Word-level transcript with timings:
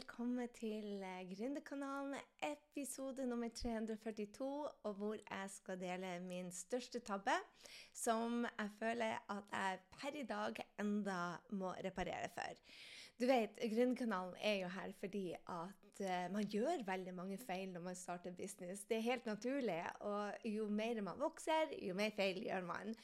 velkommen 0.00 0.48
til 0.56 1.02
eh, 1.04 1.26
Gründerkanalen, 1.28 2.14
episode 2.46 3.26
nummer 3.28 3.50
342, 3.52 4.68
og 4.82 4.94
hvor 4.96 5.16
jeg 5.18 5.50
skal 5.52 5.80
dele 5.80 6.12
min 6.24 6.48
største 6.52 7.02
tabbe, 7.04 7.34
som 7.92 8.46
jeg 8.46 8.70
føler 8.78 9.18
at 9.34 9.52
jeg 9.52 9.82
per 9.98 10.16
i 10.16 10.24
dag 10.30 10.62
enda 10.80 11.18
må 11.52 11.74
reparere 11.84 12.32
for. 12.32 12.56
Du 13.20 13.26
vet, 13.28 13.60
Gründerkanalen 13.74 14.40
er 14.40 14.56
jo 14.62 14.72
her 14.78 14.96
fordi 15.02 15.26
at 15.34 16.00
uh, 16.00 16.32
man 16.32 16.48
gjør 16.48 16.86
veldig 16.86 17.14
mange 17.14 17.38
feil 17.38 17.68
når 17.74 17.84
man 17.90 17.94
starter 17.94 18.32
business. 18.32 18.86
Det 18.88 18.96
er 18.96 19.08
helt 19.10 19.26
naturlig, 19.26 19.82
og 20.00 20.32
jo 20.44 20.68
mer 20.68 21.02
man 21.02 21.20
vokser, 21.20 21.76
jo 21.82 21.94
mer 21.94 22.16
feil 22.16 22.40
gjør 22.46 22.64
man. 22.72 22.96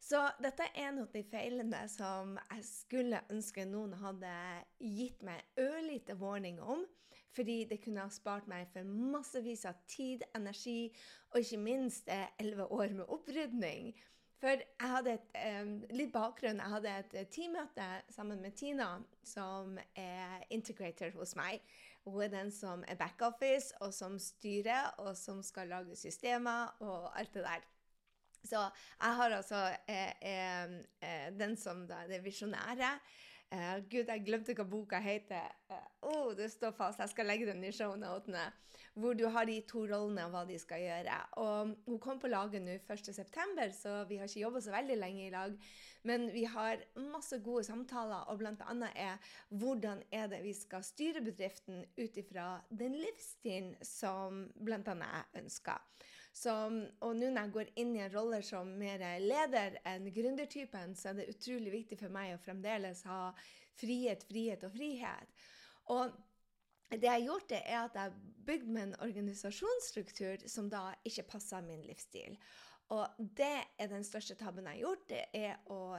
Så 0.00 0.20
dette 0.42 0.64
er 0.68 0.88
en 0.88 1.02
av 1.02 1.08
de 1.12 1.22
feilene 1.26 1.80
som 1.90 2.36
jeg 2.38 2.64
skulle 2.66 3.24
ønske 3.32 3.64
noen 3.68 3.96
hadde 3.98 4.34
gitt 4.78 5.24
meg 5.26 5.42
ørlite 5.60 6.16
warning 6.20 6.60
om. 6.62 6.86
Fordi 7.34 7.64
det 7.70 7.80
kunne 7.84 8.02
ha 8.02 8.10
spart 8.10 8.48
meg 8.50 8.70
for 8.72 8.88
massevis 8.88 9.66
av 9.68 9.76
tid, 9.90 10.24
energi 10.34 10.88
og 11.32 11.42
ikke 11.42 11.60
minst 11.60 12.08
eh, 12.10 12.30
elleve 12.40 12.66
år 12.72 12.94
med 12.96 13.10
opprydning. 13.14 13.92
For 14.38 14.54
jeg 14.54 14.90
hadde 14.92 15.16
et, 15.18 15.30
um, 15.62 15.70
litt 15.90 16.12
bakgrunn. 16.14 16.60
Jeg 16.62 16.74
hadde 16.74 16.94
et 17.00 17.30
teammøte 17.34 17.86
sammen 18.14 18.42
med 18.42 18.54
Tina, 18.58 18.92
som 19.26 19.78
er 19.98 20.44
integrator 20.54 21.10
hos 21.18 21.34
meg. 21.38 21.64
Hun 22.06 22.22
er 22.22 22.30
den 22.32 22.52
som 22.54 22.84
er 22.88 22.98
backoffice, 23.00 23.74
og 23.82 23.90
som 23.94 24.14
styrer, 24.22 24.94
og 25.02 25.16
som 25.18 25.42
skal 25.42 25.74
lage 25.74 25.98
systemer 25.98 26.70
og 26.80 27.10
alt 27.18 27.34
det 27.34 27.42
der. 27.48 27.66
Så 28.44 28.60
jeg 28.60 29.16
har 29.20 29.38
altså 29.38 29.62
eh, 29.88 30.12
eh, 30.22 30.76
eh, 31.02 31.30
den 31.38 31.56
som 31.56 31.86
da, 31.88 32.04
det 32.10 32.22
visjonære. 32.24 32.92
Eh, 33.48 33.78
Gud, 33.88 34.10
jeg 34.10 34.24
glemte 34.26 34.52
hva 34.52 34.64
boka 34.68 34.98
heter. 35.00 35.52
Uh, 35.72 35.84
oh, 36.10 36.32
det 36.36 36.50
står 36.52 36.74
fast. 36.76 37.00
Jeg 37.00 37.14
skal 37.14 37.30
legge 37.30 37.46
den 37.48 37.62
i 37.64 37.72
shownotene. 37.72 38.42
Hvor 38.98 39.14
du 39.16 39.24
har 39.32 39.46
de 39.48 39.56
to 39.68 39.86
rollene 39.88 40.26
og 40.26 40.34
hva 40.34 40.42
de 40.48 40.58
skal 40.60 40.82
gjøre. 40.82 41.16
Og 41.40 41.72
Hun 41.86 42.00
kom 42.02 42.20
på 42.20 42.28
laget 42.28 42.60
nå 42.64 42.74
1.9., 42.76 43.70
så 43.72 44.02
vi 44.10 44.18
har 44.18 44.28
ikke 44.28 44.42
jobba 44.42 44.60
så 44.60 44.74
veldig 44.74 44.98
lenge 44.98 45.26
i 45.26 45.32
lag. 45.32 45.56
Men 46.04 46.28
vi 46.34 46.44
har 46.44 46.84
masse 47.08 47.38
gode 47.44 47.64
samtaler, 47.64 48.28
og 48.28 48.38
bl.a. 48.42 48.90
er 48.94 49.32
hvordan 49.48 50.02
er 50.12 50.28
det 50.28 50.42
vi 50.44 50.52
skal 50.52 50.84
styre 50.84 51.24
bedriften 51.24 51.86
ut 51.96 52.20
ifra 52.20 52.50
den 52.68 52.98
livsstilen 53.00 53.74
som 53.82 54.44
bl.a. 54.60 54.82
jeg 54.84 55.42
ønsker. 55.42 55.80
Så, 56.38 56.52
og 57.02 57.16
nå 57.18 57.32
når 57.32 57.40
jeg 57.40 57.52
går 57.56 57.70
inn 57.82 57.96
i 57.96 58.02
en 58.04 58.12
rolle 58.14 58.38
som 58.46 58.68
mer 58.78 59.02
leder 59.18 59.78
enn 59.88 60.06
gründertypen, 60.14 60.94
så 60.94 61.10
er 61.10 61.18
det 61.18 61.32
utrolig 61.32 61.72
viktig 61.72 61.98
for 61.98 62.14
meg 62.14 62.36
å 62.36 62.42
fremdeles 62.42 63.02
ha 63.08 63.32
frihet, 63.78 64.22
frihet 64.28 64.66
og 64.68 64.74
frihet. 64.76 65.34
Og 65.94 66.14
det 66.92 67.04
jeg 67.04 67.16
har 67.16 67.26
gjort, 67.26 67.48
det 67.50 67.60
er 67.64 67.80
at 67.80 67.98
jeg 67.98 68.10
har 68.10 68.36
bygd 68.48 68.70
meg 68.70 68.86
en 68.86 68.96
organisasjonsstruktur 69.08 70.46
som 70.48 70.70
da 70.72 70.84
ikke 71.08 71.26
passer 71.34 71.64
min 71.64 71.82
livsstil. 71.84 72.38
Og 72.94 73.18
det 73.18 73.56
er 73.76 73.90
den 73.90 74.06
største 74.06 74.38
tabben 74.38 74.68
jeg 74.70 74.78
har 74.78 74.84
gjort, 74.86 75.10
det 75.10 75.24
er 75.36 75.58
å 75.74 75.98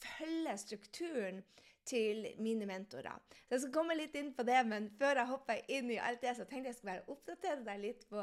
følge 0.00 0.54
strukturen 0.62 1.42
til 1.88 2.26
mine 2.42 2.66
mentorer. 2.68 3.18
Så 3.46 3.56
jeg 3.56 3.64
skal 3.64 3.74
komme 3.74 3.96
litt 3.98 4.14
inn 4.18 4.32
på 4.36 4.44
det, 4.46 4.60
men 4.68 4.88
før 4.98 5.22
jeg 5.22 5.30
hopper 5.32 5.60
inn 5.72 5.90
i 5.92 6.00
alt 6.02 6.22
det, 6.22 6.34
så 6.38 6.46
tenkte 6.48 6.70
jeg 6.70 6.78
skulle 6.78 6.94
bare 6.94 7.14
oppdatere 7.14 7.66
deg 7.66 7.82
litt 7.82 8.06
på 8.10 8.22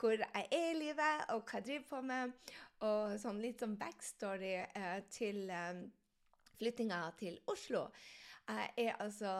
hvor 0.00 0.16
jeg 0.16 0.48
er 0.50 0.68
i 0.72 0.78
livet, 0.78 1.24
og 1.34 1.42
hva 1.44 1.60
jeg 1.60 1.68
driver 1.70 1.88
på 1.92 2.02
med, 2.10 2.36
og 2.86 3.16
sånn 3.22 3.40
litt 3.42 3.62
sånn 3.62 3.78
backstory 3.80 4.54
eh, 4.66 5.00
til 5.12 5.46
eh, 5.50 5.82
flyttinga 6.58 7.02
til 7.20 7.40
Oslo. 7.52 7.88
Jeg 8.46 8.70
er 8.78 8.92
altså 9.02 9.30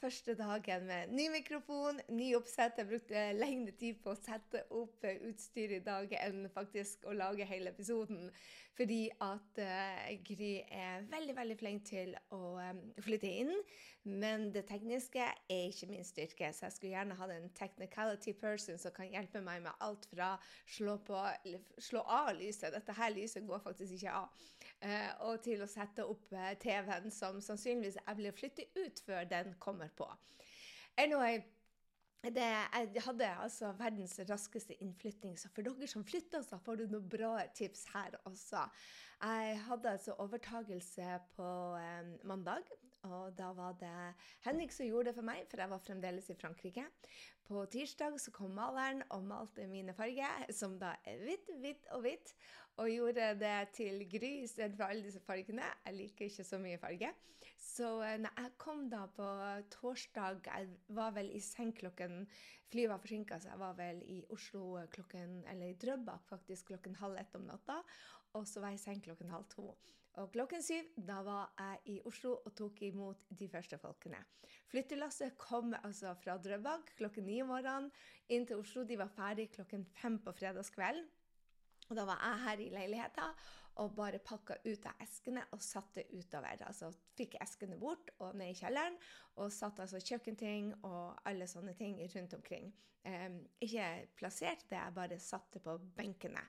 første 0.00 0.34
dagen 0.34 0.88
med 0.88 1.12
ny 1.14 1.28
mikrofon, 1.30 2.00
ny 2.10 2.32
oppsett. 2.34 2.80
Jeg 2.80 2.88
brukte 2.88 3.20
lengre 3.38 3.70
tid 3.78 4.00
på 4.02 4.10
å 4.10 4.18
sette 4.18 4.64
opp 4.74 5.06
utstyr 5.06 5.76
i 5.76 5.84
dag 5.86 6.10
enn 6.18 6.48
faktisk 6.50 7.06
å 7.06 7.14
lage 7.14 7.46
hele 7.46 7.70
episoden. 7.70 8.32
Fordi 8.76 9.02
at 9.24 9.60
uh, 9.62 10.08
Gry 10.26 10.52
er 10.68 11.04
veldig, 11.10 11.36
veldig 11.36 11.58
flink 11.60 11.84
til 11.88 12.12
å 12.34 12.56
um, 12.60 12.80
flytte 13.04 13.30
inn. 13.42 13.52
Men 14.06 14.50
det 14.54 14.66
tekniske 14.68 15.22
er 15.22 15.62
ikke 15.66 15.88
min 15.90 16.04
styrke, 16.06 16.52
så 16.54 16.68
jeg 16.68 16.74
skulle 16.76 16.92
gjerne 16.92 17.16
hatt 17.18 17.32
en 17.34 17.48
technicality 17.56 18.36
person 18.38 18.78
som 18.78 18.94
kan 18.94 19.08
hjelpe 19.10 19.40
meg 19.42 19.64
med 19.64 19.82
alt 19.82 20.06
fra 20.12 20.34
slå, 20.76 20.98
på, 21.08 21.18
slå 21.82 22.04
av 22.04 22.30
lyset, 22.38 22.70
dette 22.76 22.94
her 22.94 23.10
lyset 23.16 23.48
går 23.48 23.64
faktisk 23.64 23.96
ikke 23.96 24.14
av, 24.20 24.44
uh, 24.84 25.10
og 25.30 25.40
til 25.42 25.64
å 25.64 25.70
sette 25.70 26.06
opp 26.06 26.30
TV-en, 26.62 27.10
som 27.10 27.40
sannsynligvis 27.42 27.98
jeg 27.98 28.20
blir 28.20 28.36
flyttet 28.36 28.46
flytte 28.46 28.86
ut 28.86 29.00
før 29.06 29.24
den 29.24 29.54
kommer 29.58 29.88
på. 29.96 30.06
Anyway, 30.98 31.42
det, 32.24 32.46
jeg 32.96 33.02
hadde 33.04 33.28
altså 33.42 33.72
verdens 33.78 34.16
raskeste 34.28 34.74
innflytting, 34.82 35.36
så 35.38 35.50
for 35.54 35.66
dere 35.66 35.88
som 35.90 36.04
flytter, 36.04 36.42
så 36.42 36.58
får 36.58 36.80
du 36.80 36.86
noen 36.90 37.08
bra 37.10 37.36
tips 37.54 37.86
her 37.92 38.16
også. 38.24 38.64
Jeg 39.22 39.60
hadde 39.68 39.92
altså 39.96 40.16
overtagelse 40.24 41.20
på 41.36 41.50
eh, 41.80 42.10
mandag, 42.26 42.66
og 43.12 43.34
da 43.38 43.52
var 43.56 43.76
det 43.80 43.94
Henrik 44.46 44.74
som 44.74 44.88
gjorde 44.88 45.10
det 45.10 45.16
for 45.18 45.28
meg, 45.28 45.44
for 45.50 45.62
jeg 45.62 45.72
var 45.72 45.82
fremdeles 45.84 46.30
i 46.32 46.38
Frankrike. 46.38 46.86
På 47.46 47.62
tirsdag 47.70 48.16
så 48.18 48.32
kom 48.34 48.56
maleren 48.58 49.04
og 49.14 49.26
malte 49.26 49.68
mine 49.70 49.94
farger, 49.94 50.48
som 50.50 50.78
da 50.80 50.96
er 51.06 51.20
hvitt, 51.22 51.52
hvitt 51.62 51.92
og 51.94 52.02
hvitt, 52.06 52.32
og 52.82 52.90
gjorde 52.90 53.30
det 53.40 53.54
til 53.76 54.02
Gry 54.10 54.32
istedenfor 54.42 54.90
alle 54.90 55.06
disse 55.06 55.22
fargene. 55.24 55.68
Jeg 55.86 55.96
liker 55.96 56.26
ikke 56.26 56.44
så 56.44 56.58
mye 56.60 56.80
farge. 56.82 57.12
Så 57.62 57.88
eh, 58.02 58.18
når 58.20 58.32
jeg 58.40 58.52
kom 58.58 58.86
da 58.90 59.04
på 59.12 59.26
torsdag 59.70 60.40
Jeg 60.46 60.68
var 60.96 61.12
vel 61.16 61.28
i 61.34 61.40
seng 61.44 61.72
klokken 61.76 62.24
Flyet 62.72 62.90
var 62.90 62.98
forsinka, 63.02 63.38
så 63.38 63.52
jeg 63.52 63.60
var 63.60 63.76
vel 63.78 64.00
i 64.10 64.16
Oslo 64.34 64.80
klokken 64.92 65.44
Eller 65.52 65.70
i 65.70 65.78
Drøbak 65.78 66.26
faktisk 66.28 66.72
klokken 66.72 66.96
halv 66.98 67.20
ett 67.20 67.36
om 67.38 67.46
natta. 67.46 67.78
Og 68.34 68.48
så 68.48 68.60
var 68.60 68.74
jeg 68.74 68.80
i 68.80 68.84
seng 68.84 69.04
klokken 69.04 69.30
halv 69.30 69.46
to. 69.52 69.70
Og 70.16 70.30
klokken 70.32 70.62
syv 70.64 70.86
da 70.96 71.18
var 71.24 71.50
jeg 71.58 71.80
i 71.92 71.96
Oslo 72.08 72.38
og 72.38 72.54
tok 72.56 72.80
imot 72.86 73.26
de 73.36 73.48
første 73.52 73.76
folkene. 73.78 74.22
Flyttelasset 74.70 75.36
kom 75.38 75.74
altså 75.82 76.14
fra 76.22 76.38
Drøbak 76.40 76.94
klokken 76.96 77.28
ni 77.28 77.42
om 77.44 77.52
morgenen 77.52 77.90
inn 78.32 78.46
til 78.48 78.62
Oslo. 78.62 78.86
De 78.88 78.96
var 78.96 79.12
ferdig 79.12 79.50
klokken 79.52 79.84
fem 79.98 80.16
på 80.24 80.32
fredagskvelden. 80.32 81.04
Og 81.90 81.94
da 81.98 82.06
var 82.08 82.22
jeg 82.24 82.42
her 82.46 82.62
i 82.64 82.72
leiligheten 82.72 83.44
og 83.82 83.92
bare 83.94 84.18
pakka 84.24 84.56
ut 84.64 84.88
av 84.88 85.04
eskene 85.04 85.44
og 85.52 85.60
satte 85.62 86.06
utover. 86.08 86.64
Altså 86.64 86.88
fikk 87.18 87.36
eskene 87.44 87.76
bort 87.78 88.10
og 88.16 88.34
ned 88.40 88.54
i 88.54 88.56
kjelleren 88.56 88.96
og 89.36 89.52
satte 89.52 89.84
altså 89.84 90.00
kjøkkenting 90.00 90.72
og 90.80 91.20
alle 91.28 91.46
sånne 91.50 91.76
ting 91.76 92.00
rundt 92.00 92.34
omkring. 92.38 92.72
Um, 93.06 93.38
ikke 93.62 94.08
plassert 94.18 94.64
det, 94.70 94.80
jeg 94.80 94.96
bare 94.96 95.20
satte 95.22 95.60
på 95.62 95.76
benkene. 95.98 96.40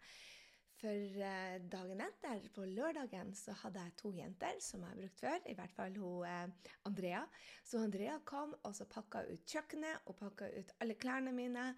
For 0.77 0.93
eh, 0.93 1.57
dagen 1.73 2.01
etter, 2.05 2.43
på 2.53 2.65
lørdagen, 2.69 3.31
så 3.33 3.55
hadde 3.63 3.81
jeg 3.81 3.95
to 3.97 4.11
jenter 4.13 4.59
som 4.61 4.83
jeg 4.83 4.91
har 4.91 4.99
brukt 4.99 5.21
før. 5.23 5.37
I 5.49 5.55
hvert 5.57 5.73
fall 5.73 5.95
hun 5.97 6.25
eh, 6.29 6.73
Andrea. 6.85 7.23
Så 7.65 7.81
Andrea 7.81 8.19
kom 8.29 8.53
og 8.61 8.75
så 8.77 8.85
pakka 8.89 9.23
ut 9.25 9.47
kjøkkenet 9.49 10.05
og 10.05 10.19
pakka 10.19 10.51
ut 10.53 10.75
alle 10.83 10.97
klærne 11.01 11.33
mine 11.33 11.71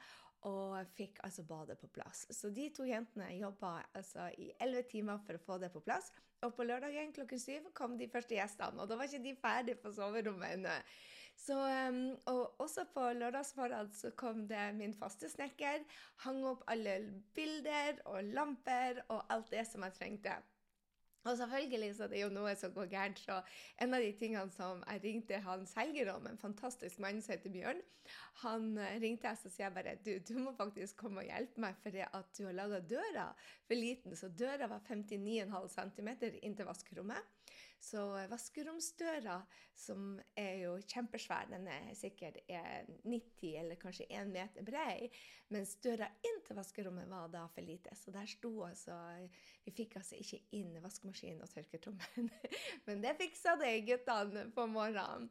og 0.47 0.75
fikk 0.95 1.19
altså 1.23 1.43
badet 1.47 1.77
på 1.79 1.87
plass. 1.95 2.25
Så 2.35 2.51
de 2.55 2.69
to 2.75 2.85
jentene 2.87 3.27
jobba 3.37 3.77
altså 3.95 4.29
i 4.39 4.51
elleve 4.59 4.87
timer 4.91 5.19
for 5.25 5.35
å 5.35 5.43
få 5.43 5.59
det 5.63 5.71
på 5.73 5.83
plass. 5.83 6.11
Og 6.43 6.53
på 6.55 6.67
lørdagen 6.67 7.11
klokken 7.15 7.39
syv 7.39 7.71
kom 7.75 7.97
de 7.99 8.07
første 8.11 8.35
gjestene, 8.35 8.79
og 8.79 8.87
da 8.87 8.95
var 8.99 9.09
ikke 9.09 9.25
de 9.25 9.35
ferdige 9.39 9.79
på 9.79 9.91
soverommet 9.95 10.55
ennå. 10.55 10.75
Um, 11.49 12.17
og 12.29 12.61
også 12.61 12.83
på 12.93 13.05
lørdagsmorgen 13.15 13.89
så 13.95 14.11
kom 14.19 14.43
det 14.49 14.67
min 14.77 14.93
faste 14.93 15.29
snekker, 15.31 15.85
hang 16.25 16.43
opp 16.45 16.65
alle 16.69 16.99
bilder 17.33 18.03
og 18.11 18.27
lamper 18.35 18.99
og 19.07 19.23
alt 19.33 19.49
det 19.53 19.63
som 19.69 19.85
jeg 19.87 19.95
trengte. 19.97 20.35
Og 21.27 21.37
selvfølgelig 21.37 21.95
så 21.95 22.03
er 22.05 22.11
det 22.13 22.21
jo 22.21 22.29
noe 22.31 22.51
som 22.55 22.73
går 22.73 22.91
gærent. 22.91 23.19
Så 23.19 23.39
en 23.83 23.93
av 23.93 24.03
de 24.03 24.11
tingene 24.19 24.51
som 24.55 24.83
jeg 24.85 25.01
ringte 25.03 25.39
han 25.43 25.65
selger 25.67 26.11
om, 26.13 26.27
en 26.27 26.39
fantastisk 26.39 26.99
mann 27.03 27.19
som 27.21 27.35
heter 27.35 27.53
Bjørn, 27.53 27.81
han 28.43 28.69
eh, 28.79 28.95
ringte 29.03 29.27
jeg 29.27 29.45
og 29.45 29.53
sier 29.53 29.73
bare 29.75 29.97
du, 30.05 30.13
du 30.25 30.37
må 30.39 30.53
faktisk 30.57 30.97
komme 31.03 31.23
og 31.23 31.27
hjelpe 31.29 31.61
meg, 31.61 31.75
for 31.83 31.93
det 31.93 32.07
at 32.07 32.31
du 32.37 32.45
har 32.47 32.55
laga 32.55 32.79
døra 32.93 33.27
for 33.67 33.75
liten. 33.75 34.15
Så 34.15 34.31
døra 34.31 34.69
var 34.71 34.85
59,5 34.87 35.67
cm 35.75 36.13
inn 36.39 36.55
til 36.55 36.69
vaskerommet. 36.69 37.35
Så 37.79 38.01
vaskeromsdøra, 38.27 39.37
som 39.79 40.17
er 40.37 40.65
jo 40.65 40.73
kjempesvær, 40.83 41.47
den 41.47 41.67
er 41.71 41.93
sikkert 41.95 42.41
90 42.49 43.53
eller 43.61 43.79
kanskje 43.79 44.07
1 44.11 44.33
meter 44.33 44.65
brei, 44.67 45.07
mens 45.53 45.77
døra 45.79 46.09
inn 46.27 46.41
til 46.43 46.59
vaskerommet 46.59 47.07
var 47.09 47.31
da 47.31 47.45
for 47.53 47.63
lite. 47.63 47.95
Så 47.95 48.11
der 48.11 48.27
sto 48.27 48.51
altså 48.67 48.97
Vi 49.63 49.71
fikk 49.75 49.95
altså 50.01 50.19
ikke 50.19 50.41
inn 50.59 50.75
vaskemaskinen 50.83 51.43
og 51.45 51.53
tørketrommelen. 51.53 52.31
Men 52.87 53.05
det 53.05 53.15
fiksa 53.21 53.55
de 53.61 53.71
guttene 53.87 54.49
på 54.55 54.67
morgenen. 54.67 55.29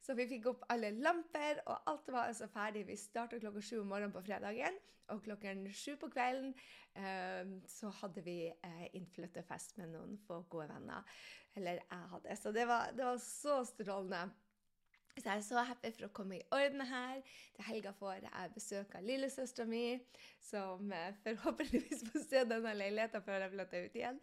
Så 0.00 0.16
vi 0.16 0.28
fikk 0.28 0.48
opp 0.50 0.64
alle 0.72 0.90
lamper, 0.96 1.60
og 1.66 1.90
alt 1.90 2.08
var 2.12 2.30
altså 2.30 2.48
ferdig. 2.52 2.86
Vi 2.88 2.96
starta 3.00 3.38
klokka 3.40 3.62
sju 3.64 3.80
om 3.82 3.92
morgenen 3.92 4.14
på 4.14 4.24
fredagen, 4.24 4.76
og 5.10 5.22
klokken 5.24 5.64
sju 5.74 5.96
på 6.00 6.10
kvelden 6.12 6.52
eh, 6.98 7.52
så 7.68 7.90
hadde 8.00 8.24
vi 8.26 8.36
eh, 8.50 8.86
innflytterfest 8.98 9.76
med 9.80 9.94
noen 9.94 10.18
få 10.26 10.42
gode 10.52 10.68
venner. 10.70 11.20
Eller 11.58 11.80
jeg 11.80 12.12
hadde. 12.12 12.36
Så 12.38 12.52
det 12.54 12.68
var, 12.70 12.92
det 12.96 13.04
var 13.04 13.18
så 13.22 13.60
strålende. 13.68 14.28
Så 15.16 15.26
jeg 15.26 15.36
er 15.36 15.42
så 15.44 15.64
happy 15.66 15.90
for 15.96 16.06
å 16.06 16.12
komme 16.14 16.38
i 16.38 16.46
orden 16.54 16.84
her. 16.86 17.18
Til 17.56 17.66
helga 17.66 17.92
får 17.98 18.22
jeg 18.28 18.52
besøk 18.54 18.94
av 18.96 19.04
lillesøstera 19.04 19.68
mi, 19.68 19.98
som 20.44 20.92
eh, 20.94 21.18
forhåpentligvis 21.24 22.06
får 22.08 22.24
se 22.28 22.44
denne 22.48 22.76
leiligheten 22.78 23.26
før 23.26 23.44
jeg 23.44 23.54
flytter 23.56 23.86
ut 23.88 24.00
igjen. 24.00 24.22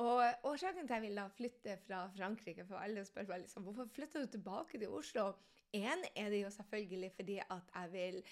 Og 0.00 0.22
årsaken 0.46 0.86
til 0.86 0.94
at 0.94 1.00
jeg 1.00 1.06
ville 1.08 1.26
flytte 1.34 1.76
fra 1.84 2.04
Frankrike, 2.14 2.64
for 2.68 2.78
alle 2.78 3.02
spør 3.04 3.26
meg 3.32 3.42
liksom, 3.44 3.66
hvorfor 3.66 3.90
flytter 3.90 4.22
du 4.22 4.36
tilbake 4.36 4.78
til 4.78 4.94
Oslo? 4.94 5.32
Én 5.74 6.06
er 6.18 6.30
det 6.30 6.44
jo 6.44 6.50
selvfølgelig 6.54 7.10
fordi 7.16 7.36
at 7.42 7.74
jeg 7.74 7.92
vil 7.92 8.22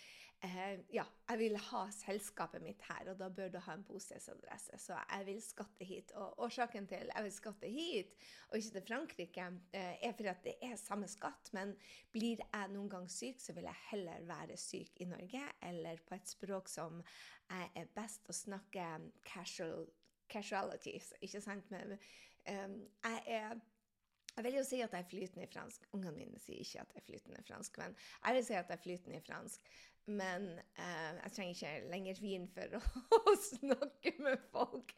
eh, 0.45 0.81
ja, 0.95 1.05
jeg 1.29 1.39
vil 1.41 1.57
ha 1.69 1.81
selskapet 1.95 2.63
mitt 2.63 2.83
her, 2.89 3.11
og 3.11 3.19
da 3.21 3.29
bør 3.33 3.51
du 3.53 3.59
ha 3.65 3.75
en 3.75 3.85
bostedsadresse. 3.87 4.79
Så 4.81 4.97
jeg 4.97 5.27
vil 5.27 5.41
skatte 5.43 5.87
hit. 5.89 6.13
Og 6.19 6.39
årsaken 6.47 6.89
til 6.91 7.11
jeg 7.11 7.27
vil 7.27 7.35
skatte 7.35 7.71
hit, 7.73 8.15
og 8.51 8.59
ikke 8.59 8.75
til 8.77 8.87
Frankrike, 8.91 9.47
eh, 9.73 9.97
er 10.09 10.13
fordi 10.13 10.33
at 10.33 10.45
det 10.45 10.57
er 10.63 10.77
samme 10.81 11.09
skatt. 11.11 11.53
Men 11.57 11.75
blir 12.15 12.43
jeg 12.45 12.75
noen 12.75 12.91
gang 12.93 13.09
syk, 13.11 13.41
så 13.43 13.55
vil 13.57 13.69
jeg 13.69 13.85
heller 13.91 14.29
være 14.29 14.57
syk 14.57 15.03
i 15.03 15.09
Norge, 15.11 15.45
eller 15.63 16.05
på 16.07 16.19
et 16.19 16.29
språk 16.29 16.69
som 16.73 17.03
jeg 17.49 17.71
er 17.81 17.91
best 17.97 18.29
å 18.29 18.37
snakke 18.37 18.87
casual, 19.25 19.89
casualities, 20.29 21.15
ikke 21.25 21.41
sant? 21.41 21.71
Men 21.73 21.97
um, 22.45 22.75
jeg 23.05 23.23
er 23.39 23.61
jeg 24.39 24.47
vil 24.47 24.59
jo 24.61 24.65
si 24.67 24.79
at 24.85 24.93
jeg 24.95 25.03
er 25.03 25.11
flytende 25.11 25.47
i 25.47 25.51
fransk. 25.51 25.87
Ungene 25.97 26.15
mine 26.15 26.39
sier 26.39 26.63
ikke 26.63 26.83
at 26.85 26.93
jeg 26.95 27.03
er 27.03 27.07
flytende 27.07 27.41
i 27.41 27.47
fransk, 27.49 27.79
men 27.83 27.97
jeg 28.25 28.37
vil 28.37 28.45
si 28.47 28.53
at 28.55 28.69
jeg 28.71 28.77
er 28.79 28.83
flytende 28.83 29.19
i 29.19 29.25
fransk. 29.27 29.71
Men 30.09 30.45
eh, 30.81 31.17
jeg 31.23 31.33
trenger 31.35 31.55
ikke 31.55 31.91
lenger 31.91 32.21
vin 32.23 32.47
for 32.49 32.77
å, 32.79 33.35
snakke 33.51 34.15
med 34.25 34.45
folk. 34.55 34.95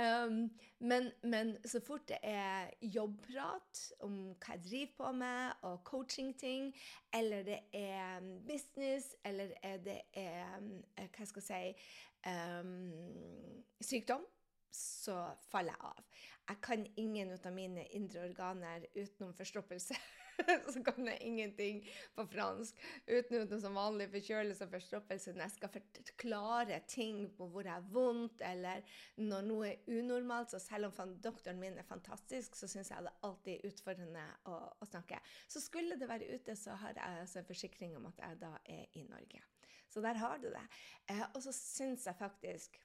Um, 0.00 0.40
men, 0.80 1.12
men, 1.22 1.52
så 1.68 1.82
fort 1.84 2.08
det 2.10 2.18
er 2.26 2.72
jobbprat 2.82 3.84
om 4.06 4.16
hva 4.32 4.56
jeg 4.56 4.64
driver 4.64 4.96
på 4.96 5.12
med, 5.20 5.62
og 5.68 5.84
coaching-ting, 5.86 6.72
eller 7.14 7.46
det 7.46 7.60
er 7.76 8.24
business, 8.48 9.12
eller 9.24 9.54
det 9.84 10.00
er 10.16 10.58
eh, 10.96 11.06
Hva 11.14 11.28
skal 11.28 11.44
jeg 11.44 11.76
si 11.76 12.32
um, 12.32 13.62
Sykdom 13.84 14.26
så 14.74 15.18
faller 15.50 15.76
jeg 15.76 15.90
av. 15.92 16.22
Jeg 16.48 16.62
kan 16.64 16.86
ingen 16.96 17.34
av 17.36 17.52
mine 17.52 17.84
indre 17.96 18.24
organer 18.28 18.86
utenom 18.94 19.34
forstoppelse. 19.36 19.96
så 20.72 20.82
kan 20.86 21.08
jeg 21.10 21.18
ingenting 21.26 21.80
på 22.14 22.24
fransk 22.30 22.78
utenom 23.06 23.48
noe 23.50 23.60
som 23.62 23.76
vanlig 23.78 24.06
forkjølelse 24.12 24.66
og 24.66 24.74
forstoppelse. 24.76 25.34
Når 25.34 25.44
jeg 25.44 25.54
skal 25.56 25.72
forklare 25.74 26.80
ting 26.90 27.20
på 27.36 27.48
hvor 27.50 27.66
jeg 27.66 27.74
har 27.74 27.90
vondt, 27.92 28.42
eller 28.46 28.84
når 29.20 29.46
noe 29.48 29.72
er 29.72 29.98
unormalt. 29.98 30.54
Så 30.54 30.62
selv 30.62 30.90
om 30.90 31.14
doktoren 31.24 31.60
min 31.60 31.78
er 31.78 31.88
fantastisk, 31.88 32.56
så 32.56 32.70
syns 32.70 32.92
jeg 32.94 33.06
det 33.06 33.14
alltid 33.26 33.54
er 33.56 33.70
utfordrende 33.72 34.26
å, 34.48 34.58
å, 34.78 34.88
snakke. 34.88 35.20
Så 35.50 35.62
skulle 35.64 35.98
det 36.00 36.10
være 36.10 36.30
ute, 36.32 36.56
så 36.56 36.78
har 36.80 36.96
jeg 36.96 37.22
altså 37.26 37.42
en 37.42 37.50
forsikring 37.50 37.96
om 37.98 38.08
at 38.12 38.24
jeg 38.24 38.42
da 38.42 38.54
er 38.64 38.86
i 38.98 39.06
Norge. 39.08 39.44
Så 39.88 40.04
der 40.04 40.20
har 40.20 40.40
du 40.40 40.50
det. 40.52 40.66
Eh, 41.10 41.24
og 41.32 41.42
så 41.42 41.52
syns 41.54 42.06
jeg 42.06 42.18
faktisk 42.18 42.76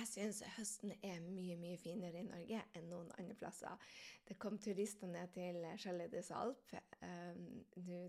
jeg 0.00 0.08
syns 0.08 0.40
høsten 0.56 0.92
er 1.04 1.20
mye 1.24 1.56
mye 1.60 1.78
finere 1.80 2.20
i 2.20 2.26
Norge 2.26 2.60
enn 2.78 2.88
noen 2.88 3.10
andre 3.18 3.34
plasser. 3.38 3.90
Det 4.28 4.36
kom 4.40 4.56
turister 4.62 5.10
ned 5.10 5.32
til 5.34 5.58
Chalet 5.82 6.12
des 6.12 6.30
um, 6.32 7.40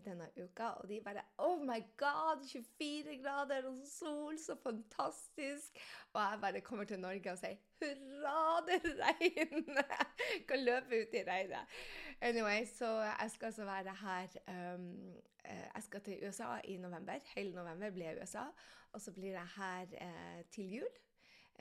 denne 0.06 0.28
uka, 0.38 0.72
og 0.80 0.88
de 0.90 1.02
bare 1.04 1.24
Oh 1.42 1.60
my 1.60 1.80
God! 2.00 2.46
24 2.48 3.18
grader 3.24 3.68
og 3.68 3.82
sol! 3.90 4.38
Så 4.40 4.56
fantastisk! 4.64 5.82
Og 6.14 6.22
jeg 6.22 6.40
bare 6.42 6.62
kommer 6.62 6.86
til 6.86 7.02
Norge 7.02 7.34
og 7.34 7.42
sier 7.42 7.60
hurra, 7.82 8.62
det 8.68 8.82
regner! 9.02 10.08
Kan 10.48 10.66
løpe 10.66 11.02
ut 11.02 11.18
i 11.18 11.26
regnet. 11.28 11.78
Anyway, 12.22 12.66
så 12.70 12.92
jeg 13.02 13.32
skal 13.34 13.52
altså 13.52 13.66
være 13.66 13.96
her 14.06 14.28
um, 14.76 15.16
Jeg 15.44 15.84
skal 15.84 16.02
til 16.02 16.28
USA 16.28 16.60
i 16.64 16.78
november. 16.78 17.20
Hele 17.36 17.56
november 17.56 17.90
blir 17.90 18.06
jeg 18.06 18.18
i 18.18 18.22
USA. 18.22 18.46
Og 18.92 19.02
så 19.02 19.12
blir 19.12 19.32
jeg 19.32 19.48
her 19.58 19.82
uh, 20.02 20.44
til 20.52 20.76
jul. 20.76 21.00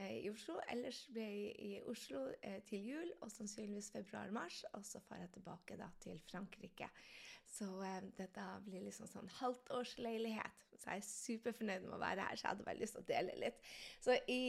Eh, 0.00 0.24
i 0.24 0.30
Oslo. 0.30 0.56
Ellers 0.72 1.00
blir 1.12 1.26
jeg 1.28 1.56
i 1.60 1.80
Oslo 1.88 2.22
eh, 2.42 2.60
til 2.68 2.86
jul, 2.88 3.10
og 3.20 3.30
sannsynligvis 3.32 3.90
februar-mars. 3.92 4.62
Og 4.72 4.84
så 4.86 5.00
far 5.08 5.20
jeg 5.20 5.32
tilbake 5.34 5.76
da 5.76 5.90
til 6.00 6.20
Frankrike. 6.30 6.88
Så 7.50 7.68
eh, 7.84 8.00
dette 8.16 8.46
blir 8.64 8.86
liksom 8.86 9.10
sånn 9.10 9.28
halvtårsleilighet. 9.40 10.64
Så 10.80 10.94
jeg 10.94 11.02
er 11.02 11.08
superfornøyd 11.10 11.84
med 11.84 11.98
å 11.98 12.00
være 12.00 12.24
her, 12.24 12.38
så 12.38 12.46
jeg 12.46 12.54
hadde 12.54 12.68
bare 12.70 12.80
lyst 12.80 12.96
til 12.96 13.04
å 13.04 13.10
dele 13.10 13.36
litt. 13.42 13.60
Så 14.00 14.16
i 14.32 14.40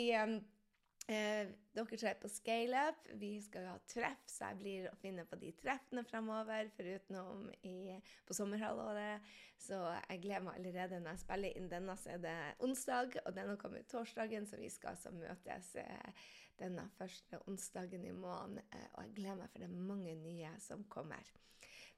Eh, 1.12 1.50
dere 1.76 1.98
er 2.08 2.20
på 2.22 2.30
ScaleUp. 2.32 3.08
Vi 3.20 3.32
skal 3.44 3.66
jo 3.66 3.72
ha 3.74 3.80
treff, 3.90 4.22
så 4.32 4.52
jeg 4.52 4.60
blir 4.62 4.86
å 4.88 4.98
finne 5.02 5.26
på 5.28 5.36
de 5.42 5.50
treffene 5.60 6.04
fremover, 6.08 6.70
forutenom 6.78 7.50
i, 7.68 7.98
på 8.28 8.36
sommerhalvåret. 8.38 9.26
Så 9.60 9.80
jeg 9.82 10.22
gleder 10.24 10.46
meg 10.46 10.60
allerede 10.60 11.02
når 11.02 11.18
jeg 11.18 11.24
spiller 11.26 11.58
inn 11.60 11.68
denne, 11.72 11.98
så 12.00 12.14
er 12.16 12.24
det 12.24 12.38
onsdag, 12.64 13.20
og 13.26 13.36
denne 13.36 13.58
kommer 13.60 13.84
torsdagen, 13.92 14.48
så 14.48 14.60
vi 14.62 14.72
skal 14.72 14.96
altså 14.96 15.12
møtes 15.16 15.74
eh, 15.84 16.24
denne 16.62 16.88
første 16.96 17.42
onsdagen 17.50 18.08
i 18.08 18.16
måneden. 18.16 18.64
Eh, 18.72 18.88
og 18.94 19.04
jeg 19.04 19.16
gleder 19.20 19.42
meg, 19.42 19.52
for 19.52 19.66
det 19.66 19.68
er 19.68 19.92
mange 19.92 20.16
nye 20.24 20.56
som 20.64 20.88
kommer. 20.92 21.36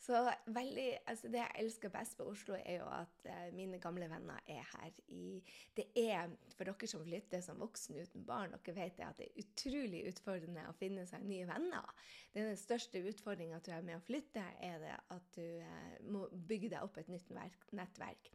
Så 0.04 0.20
veldig, 0.52 0.88
altså 1.08 1.30
Det 1.32 1.40
jeg 1.40 1.64
elsker 1.64 1.92
best 1.94 2.18
på 2.20 2.26
Oslo, 2.28 2.58
er 2.60 2.82
jo 2.82 2.88
at 2.92 3.28
eh, 3.32 3.54
mine 3.56 3.80
gamle 3.80 4.10
venner 4.12 4.40
er 4.52 4.66
her. 4.74 4.98
I, 5.08 5.40
det 5.78 5.86
er, 5.96 6.34
For 6.58 6.68
dere 6.68 6.90
som 6.92 7.06
flytter 7.06 7.44
som 7.46 7.62
voksen 7.64 8.02
uten 8.02 8.26
barn, 8.28 8.52
dere 8.52 8.76
vet 8.76 8.98
det 9.00 9.08
at 9.08 9.22
det 9.22 9.30
er 9.30 9.46
utrolig 9.46 10.04
utfordrende 10.12 10.68
å 10.68 10.76
finne 10.76 11.08
seg 11.08 11.24
nye 11.28 11.48
venner. 11.48 11.88
Den 12.36 12.52
største 12.60 13.00
utfordringa 13.00 13.62
med 13.80 13.96
å 13.96 14.04
flytte 14.04 14.44
er 14.60 14.84
det 14.84 14.98
at 15.16 15.32
du 15.38 15.46
eh, 15.46 15.98
må 16.04 16.28
bygge 16.34 16.74
deg 16.76 16.84
opp 16.84 17.00
et 17.00 17.12
nytt 17.14 17.32
nettverk. 17.72 18.34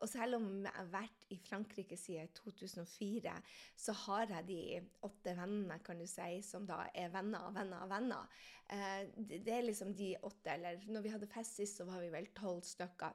Og 0.00 0.08
selv 0.08 0.38
om 0.38 0.46
jeg 0.64 0.72
har 0.72 0.88
vært 0.92 1.26
i 1.34 1.36
Frankrike 1.44 1.96
siden 2.00 2.30
2004, 2.38 3.34
så 3.76 3.94
har 4.06 4.32
jeg 4.32 4.46
de 4.48 4.60
åtte 5.06 5.34
vennene 5.36 5.76
kan 5.84 6.00
du 6.00 6.06
si, 6.08 6.40
som 6.46 6.64
da 6.68 6.86
er 6.96 7.12
venner 7.12 7.50
av 7.50 7.58
venner 7.58 7.84
av 7.84 7.92
venner. 7.92 8.38
Eh, 8.72 9.02
det 9.28 9.52
er 9.56 9.66
liksom 9.66 9.92
de 9.96 10.14
åtte. 10.24 10.54
Eller 10.54 10.80
når 10.88 11.04
vi 11.04 11.12
hadde 11.12 11.28
fest 11.30 11.60
sist, 11.60 11.80
så 11.80 11.88
var 11.88 12.00
vi 12.00 12.08
vel 12.14 12.30
tolv 12.36 12.64
stykker. 12.64 13.12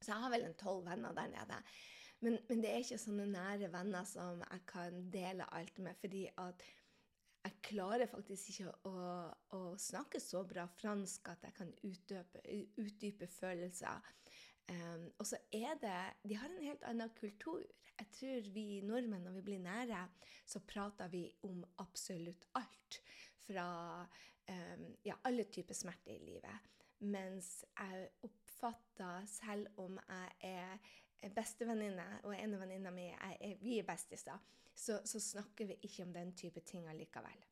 Så 0.00 0.10
jeg 0.10 0.24
har 0.24 0.34
vel 0.34 0.48
en 0.48 0.58
tolv 0.58 0.84
venner 0.88 1.14
der 1.14 1.30
nede. 1.30 1.62
Men, 2.20 2.36
men, 2.48 2.60
det 2.60 2.70
er 2.70 2.82
ikke 2.82 3.00
sånne 3.00 3.30
nære 3.30 3.70
venner 3.72 4.04
som 4.08 4.42
jeg 4.44 4.66
kan 4.68 5.06
dele 5.12 5.46
alt 5.56 5.78
med, 5.80 5.96
fordi 6.00 6.26
at 6.42 6.64
jeg 7.40 7.60
klarer 7.64 8.10
faktisk 8.10 8.50
ikke 8.52 8.72
å, 8.90 8.94
å 9.56 9.60
snakke 9.80 10.20
så 10.20 10.42
bra 10.44 10.66
fransk 10.68 11.30
at 11.32 11.46
jeg 11.46 11.56
kan 11.56 11.70
utdype, 11.88 12.42
utdype 12.82 13.28
følelser. 13.32 14.10
Um, 14.70 15.06
og 15.18 15.26
så 15.26 15.38
er 15.52 15.78
det 15.82 16.30
De 16.30 16.36
har 16.38 16.50
en 16.50 16.62
helt 16.62 16.84
annen 16.86 17.10
kultur. 17.16 17.62
Jeg 17.98 18.06
tror 18.16 18.50
vi 18.54 18.80
nordmenn, 18.80 19.24
når 19.24 19.32
vi 19.38 19.46
blir 19.48 19.62
nære, 19.64 20.04
så 20.46 20.60
prater 20.60 21.08
vi 21.08 21.24
om 21.42 21.64
absolutt 21.78 22.46
alt. 22.54 23.00
Fra 23.46 23.66
um, 24.50 24.86
ja, 25.04 25.18
alle 25.24 25.44
typer 25.44 25.74
smerter 25.74 26.14
i 26.14 26.24
livet. 26.24 26.70
Mens 27.00 27.64
jeg 27.78 28.08
oppfatter, 28.22 29.26
selv 29.26 29.68
om 29.80 29.98
jeg 30.08 30.32
er 30.40 31.30
bestevenninne, 31.34 32.06
og 32.24 32.34
en 32.36 32.56
av 32.56 32.62
venninna 32.64 32.92
mi 32.94 33.08
vi 33.60 33.78
er 33.78 33.86
bestiser, 33.88 34.38
så, 34.74 35.00
så, 35.04 35.20
snakker 35.20 35.66
vi 35.68 35.76
ikke 35.82 36.04
om 36.06 36.12
den 36.12 36.32
type 36.36 36.60
ting 36.60 36.86
allikevel. 36.88 37.44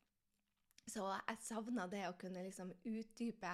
Så 0.89 1.05
jeg 1.05 1.41
savna 1.45 1.85
det 1.89 2.07
å 2.07 2.15
kunne 2.17 2.41
liksom 2.45 2.71
utdype 2.73 3.51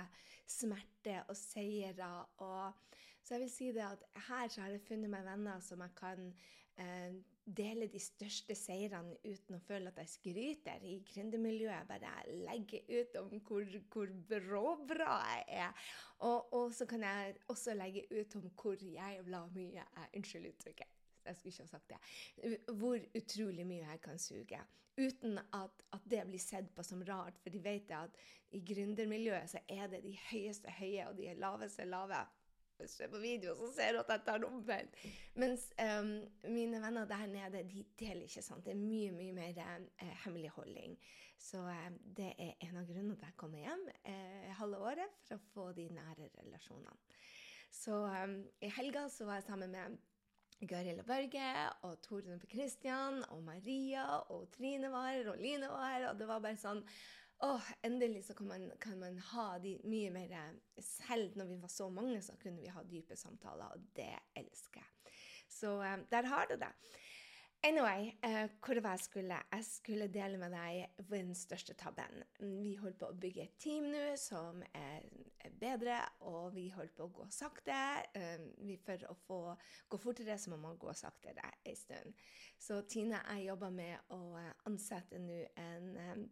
smerte 0.47 1.17
og 1.27 1.35
seire 1.35 2.11
og 2.45 2.95
så 3.25 3.33
jeg 3.33 3.41
vil 3.41 3.49
si 3.49 3.71
det 3.73 3.81
at 3.81 4.03
her 4.27 4.51
så 4.53 4.61
har 4.61 4.75
jeg 4.75 4.85
funnet 4.85 5.09
meg 5.09 5.25
venner 5.25 5.61
som 5.65 5.81
jeg 5.81 5.93
kan 5.97 6.27
eh, 6.77 7.15
dele 7.45 7.87
de 7.89 8.01
største 8.01 8.53
seirene 8.57 9.15
uten 9.23 9.57
å 9.57 9.61
føle 9.65 9.89
at 9.89 9.97
jeg 10.03 10.11
skryter. 10.11 10.85
I 10.85 10.99
gründermiljøet 11.09 11.89
bare 11.89 12.13
legge 12.45 12.83
ut 12.89 13.17
om 13.21 13.33
hvor, 13.47 13.65
hvor 13.93 14.85
bra 14.89 15.17
jeg 15.31 15.45
er. 15.63 15.89
Og, 16.19 16.53
og, 16.53 16.69
så 16.73 16.85
kan 16.89 17.05
jeg 17.05 17.35
også 17.49 17.73
legge 17.77 18.05
ut 18.13 18.37
om 18.37 18.47
hvor 18.61 18.77
jævla 18.81 19.45
mye 19.55 19.81
jeg 19.81 20.13
Unnskyld 20.19 20.51
uttrykket. 20.53 20.93
Jeg 21.25 21.35
skulle 21.35 21.53
ikke 21.55 21.65
ha 21.65 21.73
sagt 21.73 21.89
det. 21.89 22.57
Hvor 22.77 23.09
utrolig 23.17 23.65
mye 23.65 23.89
jeg 23.89 24.01
kan 24.05 24.21
suge. 24.21 24.61
Uten 24.95 25.39
at, 25.57 25.85
at 25.97 26.09
det 26.09 26.21
blir 26.29 26.39
sett 26.39 26.69
på 26.75 26.83
som 26.85 27.01
rart, 27.03 27.41
for 27.41 27.49
de 27.51 27.59
vet 27.59 27.89
at 27.91 28.13
i 28.55 28.61
gründermiljøet 28.63 29.49
så 29.51 29.65
er 29.67 29.89
det 29.91 30.05
de 30.05 30.13
høyeste 30.29 30.71
høye 30.77 31.09
og 31.09 31.17
de 31.17 31.33
laveste 31.41 31.89
lave 31.89 32.21
ser 32.91 33.11
på 33.11 33.21
video, 33.23 33.55
så 33.55 33.69
ser 33.73 33.93
du 33.95 34.01
at 34.01 34.11
jeg 34.11 34.23
tar 34.27 34.47
omvendt. 34.47 34.97
Mens 35.41 35.67
um, 35.81 36.11
mine 36.51 36.81
venner 36.83 37.05
der 37.09 37.27
nede, 37.31 37.63
de 37.69 37.85
deler 37.99 38.25
ikke 38.27 38.43
sant. 38.45 38.65
Det 38.65 38.75
er 38.75 38.81
mye, 38.81 39.11
mye 39.15 39.35
mer 39.35 39.61
uh, 40.01 40.09
hemmeligholding. 40.25 40.97
Så 41.37 41.61
uh, 41.65 41.87
det 42.17 42.33
er 42.37 42.57
en 42.67 42.81
av 42.81 42.89
grunnene 42.89 43.15
til 43.15 43.23
at 43.23 43.31
jeg 43.31 43.39
kommer 43.39 43.63
hjem 43.63 43.85
uh, 44.07 44.49
halve 44.59 44.81
året, 44.91 45.21
for 45.27 45.37
å 45.37 45.47
få 45.53 45.69
de 45.77 45.87
nære 45.95 46.31
relasjonene. 46.39 46.97
Så 47.75 48.01
um, 48.07 48.41
i 48.63 48.71
helga 48.77 49.07
så 49.11 49.27
var 49.27 49.41
jeg 49.41 49.49
sammen 49.49 49.73
med 49.75 49.97
Gøril 50.63 51.01
og 51.01 51.07
Børge 51.09 51.47
og 51.83 51.97
Torunn 52.03 52.37
og 52.37 52.47
Christian 52.51 53.19
og 53.33 53.43
Maria 53.43 54.05
og 54.31 54.47
Trine 54.55 54.91
var 54.91 55.09
her 55.11 55.27
og 55.33 55.41
Line 55.41 55.67
var 55.67 55.89
her, 55.91 56.09
og 56.09 56.19
det 56.19 56.27
var 56.29 56.43
bare 56.43 56.59
sånn 56.59 56.79
åh, 57.45 57.71
endelig 57.85 58.25
så 58.25 58.35
kan 58.37 58.47
man, 58.47 58.67
kan 58.81 58.99
man 58.99 59.17
ha 59.31 59.47
de 59.61 59.75
mye 59.85 60.11
mer 60.13 60.35
Selv 60.81 61.37
når 61.37 61.49
vi 61.51 61.61
var 61.61 61.71
så 61.71 61.89
mange, 61.89 62.21
så 62.21 62.35
kunne 62.41 62.61
vi 62.61 62.71
ha 62.73 62.83
dype 62.83 63.15
samtaler, 63.15 63.65
og 63.75 63.89
det 63.95 64.13
elsker 64.35 64.81
jeg. 64.81 65.13
Så 65.49 65.77
eh, 65.81 65.99
der 66.11 66.25
har 66.31 66.49
du 66.49 66.57
det. 66.59 66.73
Anyway, 67.65 68.11
uh, 68.25 68.49
hvor 68.61 68.81
var 68.81 68.89
jeg 68.89 68.99
skulle? 68.99 69.37
Jeg 69.51 69.65
skulle 69.65 70.07
dele 70.07 70.37
med 70.37 70.51
deg 70.53 70.99
den 71.09 71.35
største 71.35 71.73
tabben. 71.73 72.21
Vi 72.39 72.75
holder 72.77 72.97
på 72.99 73.07
å 73.09 73.17
bygge 73.17 73.41
et 73.41 73.55
team 73.57 73.87
nå 73.89 74.03
som 74.21 74.61
er 74.77 75.07
bedre, 75.61 75.95
og 76.29 76.53
vi 76.53 76.67
holder 76.69 76.93
på 76.93 77.07
å 77.07 77.13
gå 77.15 77.25
sakte. 77.33 77.79
Uh, 78.13 78.75
for 78.85 79.07
å 79.09 79.17
få 79.25 79.39
gå 79.89 79.97
fortere 79.97 80.37
så 80.37 80.53
må 80.53 80.59
man 80.61 80.77
gå 80.77 80.93
saktere 80.93 81.55
en 81.63 81.79
stund. 81.79 82.21
Så 82.61 82.83
Tine 82.91 83.23
jeg 83.31 83.47
jobber 83.47 83.73
med 83.73 84.13
å 84.13 84.21
ansette 84.69 85.17
nå 85.25 85.41
en 85.57 85.89
um, 85.97 86.27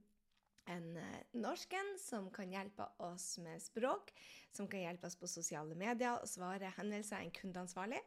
en 0.71 0.99
norsken 1.35 1.95
som 1.99 2.29
kan 2.33 2.51
hjelpe 2.51 2.85
oss 3.03 3.37
med 3.43 3.61
språk, 3.61 4.13
som 4.51 4.67
kan 4.71 4.83
hjelpe 4.85 5.07
oss 5.09 5.17
på 5.19 5.27
sosiale 5.27 5.75
medier 5.75 6.21
og 6.21 6.29
svare 6.29 6.71
henvendelser, 6.77 7.19
en 7.23 7.35
kundeansvarlig. 7.35 8.01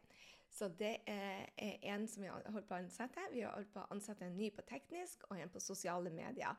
Så 0.56 0.68
det 0.72 0.94
er 1.10 1.48
en 1.82 2.06
som 2.08 2.24
vi 2.24 2.30
har 2.30 2.44
holdt 2.52 2.68
på 2.68 2.76
å 2.76 2.80
ansette. 2.80 3.24
Vi 3.32 3.42
har 3.44 3.56
holdt 3.58 3.72
på 3.74 3.82
å 3.82 3.90
ansette 3.92 4.24
en 4.24 4.38
ny 4.38 4.48
på 4.54 4.64
teknisk 4.68 5.26
og 5.28 5.40
en 5.40 5.52
på 5.52 5.60
sosiale 5.60 6.12
medier. 6.14 6.56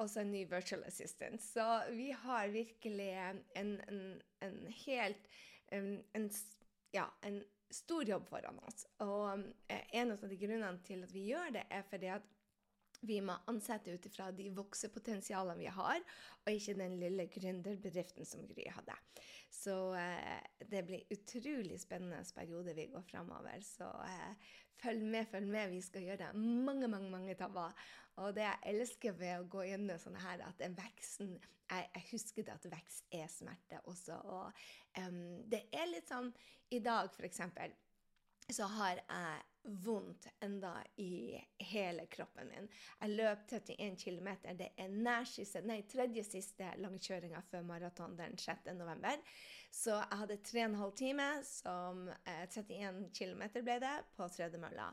Og 0.00 0.10
så 0.10 0.22
en 0.22 0.32
ny 0.32 0.42
virtual 0.48 0.84
assistant. 0.88 1.40
Så 1.42 1.64
vi 1.94 2.10
har 2.12 2.52
virkelig 2.52 3.08
en, 3.20 3.40
en, 3.56 4.20
en 4.44 4.60
helt 4.84 5.30
en, 5.70 6.30
ja, 6.92 7.06
en 7.22 7.42
stor 7.70 8.08
jobb 8.08 8.28
foran 8.28 8.58
oss. 8.66 8.86
Og 9.04 9.44
eh, 9.68 9.86
en 10.00 10.12
av 10.14 10.26
de 10.26 10.38
grunnene 10.40 10.84
til 10.86 11.04
at 11.06 11.14
vi 11.14 11.28
gjør 11.30 11.54
det, 11.56 11.64
er 11.70 11.86
fordi 11.88 12.10
at 12.16 12.26
vi 13.06 13.20
må 13.24 13.36
ansette 13.50 13.92
ut 13.94 14.06
ifra 14.06 14.28
de 14.36 14.50
voksepotensialene 14.56 15.60
vi 15.60 15.70
har, 15.72 16.02
og 16.44 16.50
ikke 16.52 16.76
den 16.78 16.98
lille 17.00 17.26
gründerbedriften 17.32 18.28
som 18.28 18.44
Gry 18.48 18.66
hadde. 18.70 18.96
Så 19.50 19.76
eh, 19.98 20.42
det 20.70 20.84
blir 20.88 21.14
utrolig 21.14 21.80
spennende 21.80 22.20
periode 22.36 22.74
vi 22.76 22.90
går 22.92 23.06
framover. 23.08 23.64
Så 23.64 23.88
eh, 24.04 24.50
følg 24.82 25.04
med, 25.04 25.28
følg 25.32 25.48
med. 25.48 25.72
Vi 25.72 25.80
skal 25.84 26.06
gjøre 26.06 26.32
mange, 26.36 26.88
mange 26.88 27.10
mange 27.10 27.34
tabber. 27.38 27.74
Og 28.20 28.34
det 28.36 28.44
jeg 28.44 28.74
elsker 28.74 29.16
ved 29.16 29.38
å 29.38 29.48
gå 29.48 29.64
gjennom 29.70 30.00
sånn 30.00 30.20
her, 30.20 30.44
at 30.44 30.60
veksten 30.76 31.38
jeg, 31.70 31.86
jeg, 31.94 32.44
det 32.44 32.54
at 32.56 32.66
vekst 32.72 33.12
er 33.14 33.28
smerte 33.30 33.78
også. 33.90 34.16
Og 34.26 34.64
um, 34.98 35.20
det 35.50 35.62
er 35.72 35.86
litt 35.90 36.10
sånn 36.10 36.32
I 36.74 36.80
dag, 36.82 37.12
for 37.14 37.28
eksempel, 37.28 37.72
så 38.54 38.66
har 38.70 39.00
jeg 39.00 39.40
vondt 39.62 40.26
enda 40.40 40.72
i 40.96 41.38
hele 41.58 42.06
kroppen 42.06 42.48
min. 42.48 42.68
Jeg 43.00 43.14
løp 43.14 43.46
31 43.52 43.96
km. 44.00 44.28
Det 44.58 44.70
er 44.76 44.92
nær 44.92 45.28
siste, 45.28 45.62
nei, 45.66 45.82
tredje 45.90 46.24
siste 46.26 46.72
langkjøringa 46.80 47.42
før 47.50 47.66
maraton 47.68 48.16
den 48.18 48.38
6. 48.40 48.72
november. 48.78 49.20
Så 49.70 49.94
jeg 49.94 50.20
hadde 50.22 50.38
3 50.42 50.68
12 50.74 50.92
timer, 50.98 51.42
som 51.46 52.08
eh, 52.24 52.46
31 52.48 53.10
km 53.14 53.44
ble 53.60 53.76
det, 53.84 53.96
på 54.16 54.28
tredemølla. 54.32 54.88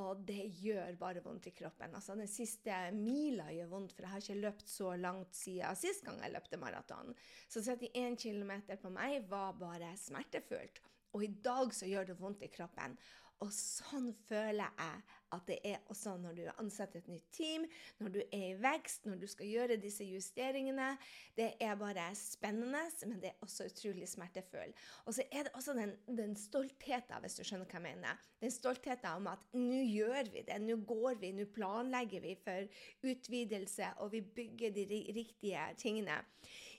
Og 0.00 0.22
det 0.24 0.46
gjør 0.62 0.94
bare 1.00 1.20
vondt 1.24 1.50
i 1.50 1.52
kroppen. 1.56 1.92
Altså 1.96 2.14
Den 2.16 2.30
siste 2.30 2.76
mila 2.96 3.50
gjør 3.52 3.74
vondt, 3.74 3.92
for 3.92 4.06
jeg 4.06 4.12
har 4.12 4.22
ikke 4.24 4.44
løpt 4.44 4.70
så 4.72 4.94
langt 4.96 5.36
siden 5.36 5.76
sist 5.76 6.06
gang 6.06 6.22
jeg 6.22 6.32
løpte 6.32 6.60
maraton. 6.60 7.12
Så 7.48 7.60
31 7.64 8.16
km 8.16 8.54
på 8.80 8.92
meg 8.94 9.28
var 9.28 9.52
bare 9.60 9.92
smertefullt. 10.00 10.80
Og 11.12 11.24
i 11.24 11.32
dag 11.44 11.74
så 11.76 11.88
gjør 11.88 12.12
det 12.12 12.20
vondt 12.20 12.44
i 12.46 12.52
kroppen. 12.52 12.96
Og 13.42 13.50
sånn 13.50 14.12
føler 14.28 14.70
jeg 14.78 14.98
at 15.32 15.46
det 15.48 15.56
er 15.66 15.80
også 15.90 16.12
når 16.20 16.36
du 16.36 16.42
ansetter 16.60 17.00
et 17.00 17.08
nytt 17.10 17.30
team, 17.34 17.64
når 17.98 18.12
du 18.14 18.18
er 18.20 18.44
i 18.52 18.58
vekst, 18.60 19.06
når 19.08 19.18
du 19.18 19.26
skal 19.30 19.48
gjøre 19.48 19.78
disse 19.82 20.04
justeringene. 20.06 20.92
Det 21.34 21.48
er 21.64 21.78
bare 21.80 22.04
spennende, 22.18 22.84
men 23.08 23.18
det 23.22 23.32
er 23.32 23.42
også 23.42 23.66
utrolig 23.70 24.06
smertefullt. 24.12 24.78
Og 25.08 25.16
så 25.16 25.26
er 25.32 25.48
det 25.48 25.54
også 25.58 25.74
den, 25.78 25.96
den 26.06 26.36
stoltheten, 26.38 27.18
hvis 27.24 27.38
du 27.40 27.42
skjønner 27.42 27.66
hva 27.66 27.80
jeg 27.80 27.86
mener. 27.88 28.26
Den 28.44 28.54
stoltheten 28.54 29.10
om 29.10 29.30
at 29.32 29.46
nå 29.56 29.80
gjør 29.88 30.30
vi 30.36 30.44
det, 30.46 30.60
nå 30.62 30.78
går 30.86 31.18
vi, 31.24 31.32
nå 31.34 31.48
planlegger 31.56 32.22
vi 32.22 32.36
for 32.44 32.82
utvidelse, 33.10 33.94
og 34.04 34.12
vi 34.14 34.22
bygger 34.22 34.76
de 34.76 34.90
riktige 35.16 35.70
tingene. 35.80 36.20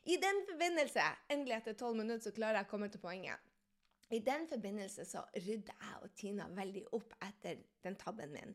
I 0.08 0.16
den 0.22 0.46
forbindelse, 0.48 1.10
endelig 1.32 1.58
etter 1.58 1.76
tolv 1.80 2.00
minutter, 2.00 2.30
så 2.30 2.36
klarer 2.36 2.62
jeg 2.62 2.70
å 2.70 2.72
komme 2.72 2.92
til 2.94 3.04
poenget. 3.04 3.53
I 4.14 4.20
den 4.20 4.48
forbindelse 4.48 5.06
så 5.06 5.24
rydda 5.36 5.74
jeg 5.82 6.02
og 6.02 6.12
Tina 6.16 6.46
veldig 6.54 6.84
opp 6.94 7.16
etter 7.26 7.64
den 7.84 7.96
tabben 7.98 8.34
min 8.36 8.54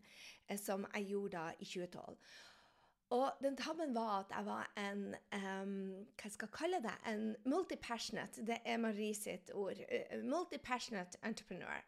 eh, 0.48 0.58
som 0.58 0.86
jeg 0.94 1.08
gjorde 1.10 1.34
da 1.36 1.48
i 1.58 1.66
2012. 1.66 2.18
Og 3.16 3.30
den 3.42 3.56
tabben 3.56 3.94
var 3.94 4.18
at 4.20 4.34
jeg 4.36 4.46
var 4.46 4.72
en 4.76 5.04
um, 5.32 5.76
hva 6.20 6.30
skal 6.30 6.48
jeg 6.50 6.56
kalle 6.58 6.80
det, 6.84 6.92
en 7.08 7.30
multipassionate, 7.48 8.44
det 8.46 8.58
er 8.64 8.76
Marie 8.76 9.14
sitt 9.16 9.50
ord, 9.54 9.80
uh, 9.80 10.18
multipassionate 10.24 11.18
entrepreneur. 11.24 11.80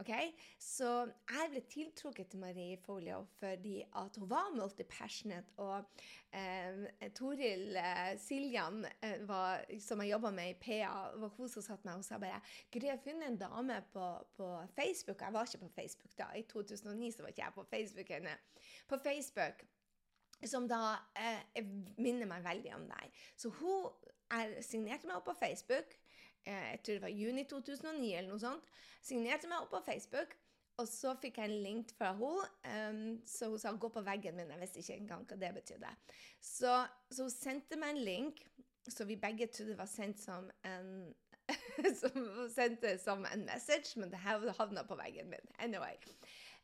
Okay? 0.00 0.30
Så 0.58 0.88
jeg 1.28 1.50
ble 1.52 1.60
tiltrukket 1.68 2.30
til 2.32 2.40
Marie 2.40 2.78
Folio 2.80 3.20
fordi 3.40 3.80
at 4.00 4.16
hun 4.20 4.30
var 4.30 4.52
multipassionate. 4.54 5.52
Og 5.60 5.84
eh, 6.32 7.10
Toril 7.16 7.76
eh, 7.76 8.14
Siljan, 8.20 8.84
eh, 9.02 9.18
var, 9.28 9.66
som 9.82 10.00
jeg 10.00 10.14
jobba 10.14 10.30
med 10.36 10.54
i 10.54 10.58
PA, 10.60 11.10
var 11.20 11.34
hun 11.36 11.50
som 11.52 11.64
satt 11.64 11.84
meg 11.84 12.00
og 12.00 12.06
sa 12.06 12.20
bare 12.22 12.40
Gry, 12.72 12.86
jeg 12.86 12.96
har 12.96 13.04
funnet 13.04 13.28
en 13.28 13.40
dame 13.40 13.80
på, 13.92 14.06
på, 14.36 14.48
Facebook. 14.76 15.20
Jeg 15.20 15.36
var 15.36 15.48
ikke 15.50 15.66
på 15.66 15.74
Facebook 15.74 16.16
da. 16.18 16.30
I 16.36 16.46
2009 16.48 17.12
så 17.12 17.26
var 17.26 17.34
ikke 17.34 17.44
jeg 17.44 17.58
på 17.58 17.68
Facebook 17.74 18.16
henne. 18.16 18.38
På 18.88 18.98
Facebook 18.98 19.66
som 20.48 20.68
da 20.68 20.94
eh, 21.18 21.64
minner 22.00 22.28
meg 22.28 22.44
veldig 22.44 22.72
om 22.78 22.86
deg. 22.88 23.18
Så 23.36 23.52
hun 23.60 23.90
er, 24.32 24.60
signerte 24.64 25.08
meg 25.08 25.18
opp 25.18 25.28
på 25.28 25.36
Facebook. 25.40 25.96
Eh, 26.46 26.68
jeg 26.74 26.82
tror 26.84 26.94
det 26.94 27.02
var 27.02 27.16
juni 27.16 27.44
2009 27.48 28.12
eller 28.14 28.30
noe 28.30 28.42
sånt. 28.42 28.70
Signerte 29.04 29.50
meg 29.50 29.64
opp 29.64 29.74
på 29.74 29.84
Facebook. 29.88 30.36
Og 30.80 30.88
så 30.88 31.12
fikk 31.20 31.36
jeg 31.40 31.50
en 31.50 31.62
link 31.64 31.90
fra 31.98 32.14
henne, 32.16 32.46
um, 32.88 33.00
så 33.28 33.50
hun 33.50 33.58
sa 33.58 33.72
'gå 33.72 33.88
på 33.92 34.00
veggen 34.00 34.36
min'. 34.36 34.50
Jeg 34.50 34.60
visste 34.60 34.78
ikke 34.78 34.96
engang 34.96 35.26
hva 35.28 35.36
det 35.36 35.54
betydde. 35.54 35.90
Så, 36.40 36.86
så, 37.10 37.22
hun 37.22 37.30
sendte 37.30 37.76
meg 37.76 37.90
en 37.90 38.04
link, 38.04 38.46
så 38.88 39.04
vi 39.04 39.16
begge 39.16 39.46
trodde 39.46 39.74
det 39.74 39.78
var 39.78 39.90
sendt 39.90 40.20
som 40.20 40.50
en 40.64 41.14
som 42.00 42.48
sendt 42.54 42.86
som 43.00 43.26
en 43.26 43.44
message, 43.44 43.98
men 43.98 44.10
det 44.10 44.18
havna 44.18 44.82
på 44.82 44.96
veggen 44.96 45.28
min. 45.30 45.52
Anyway. 45.58 45.96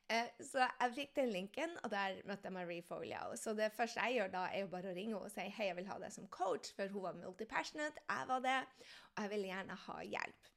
Eh, 0.09 0.29
så 0.39 0.63
jeg 0.63 0.93
fikk 0.95 1.17
den 1.17 1.33
linken, 1.35 1.73
og 1.83 1.91
der 1.91 2.21
møtte 2.29 2.47
jeg 2.47 2.55
Marie 2.55 2.83
Folio. 2.87 3.33
Så 3.39 3.57
det 3.59 3.73
første 3.75 4.05
jeg 4.05 4.21
gjør 4.21 4.29
da, 4.37 4.45
er 4.53 4.63
jo 4.63 4.69
bare 4.71 4.93
å 4.93 4.95
ringe 4.95 5.17
henne 5.17 5.23
og 5.27 5.33
si 5.35 5.47
hei, 5.57 5.67
jeg 5.71 5.79
vil 5.81 5.89
ha 5.91 5.97
deg 6.03 6.15
som 6.15 6.29
coach, 6.31 6.71
for 6.77 6.93
hun 6.93 7.07
var 7.09 7.19
multipassionate, 7.19 8.05
jeg 8.07 8.29
var 8.31 8.45
det, 8.45 8.61
og 9.17 9.25
jeg 9.25 9.33
ville 9.35 9.51
gjerne 9.51 9.81
ha 9.87 9.97
hjelp. 10.15 10.53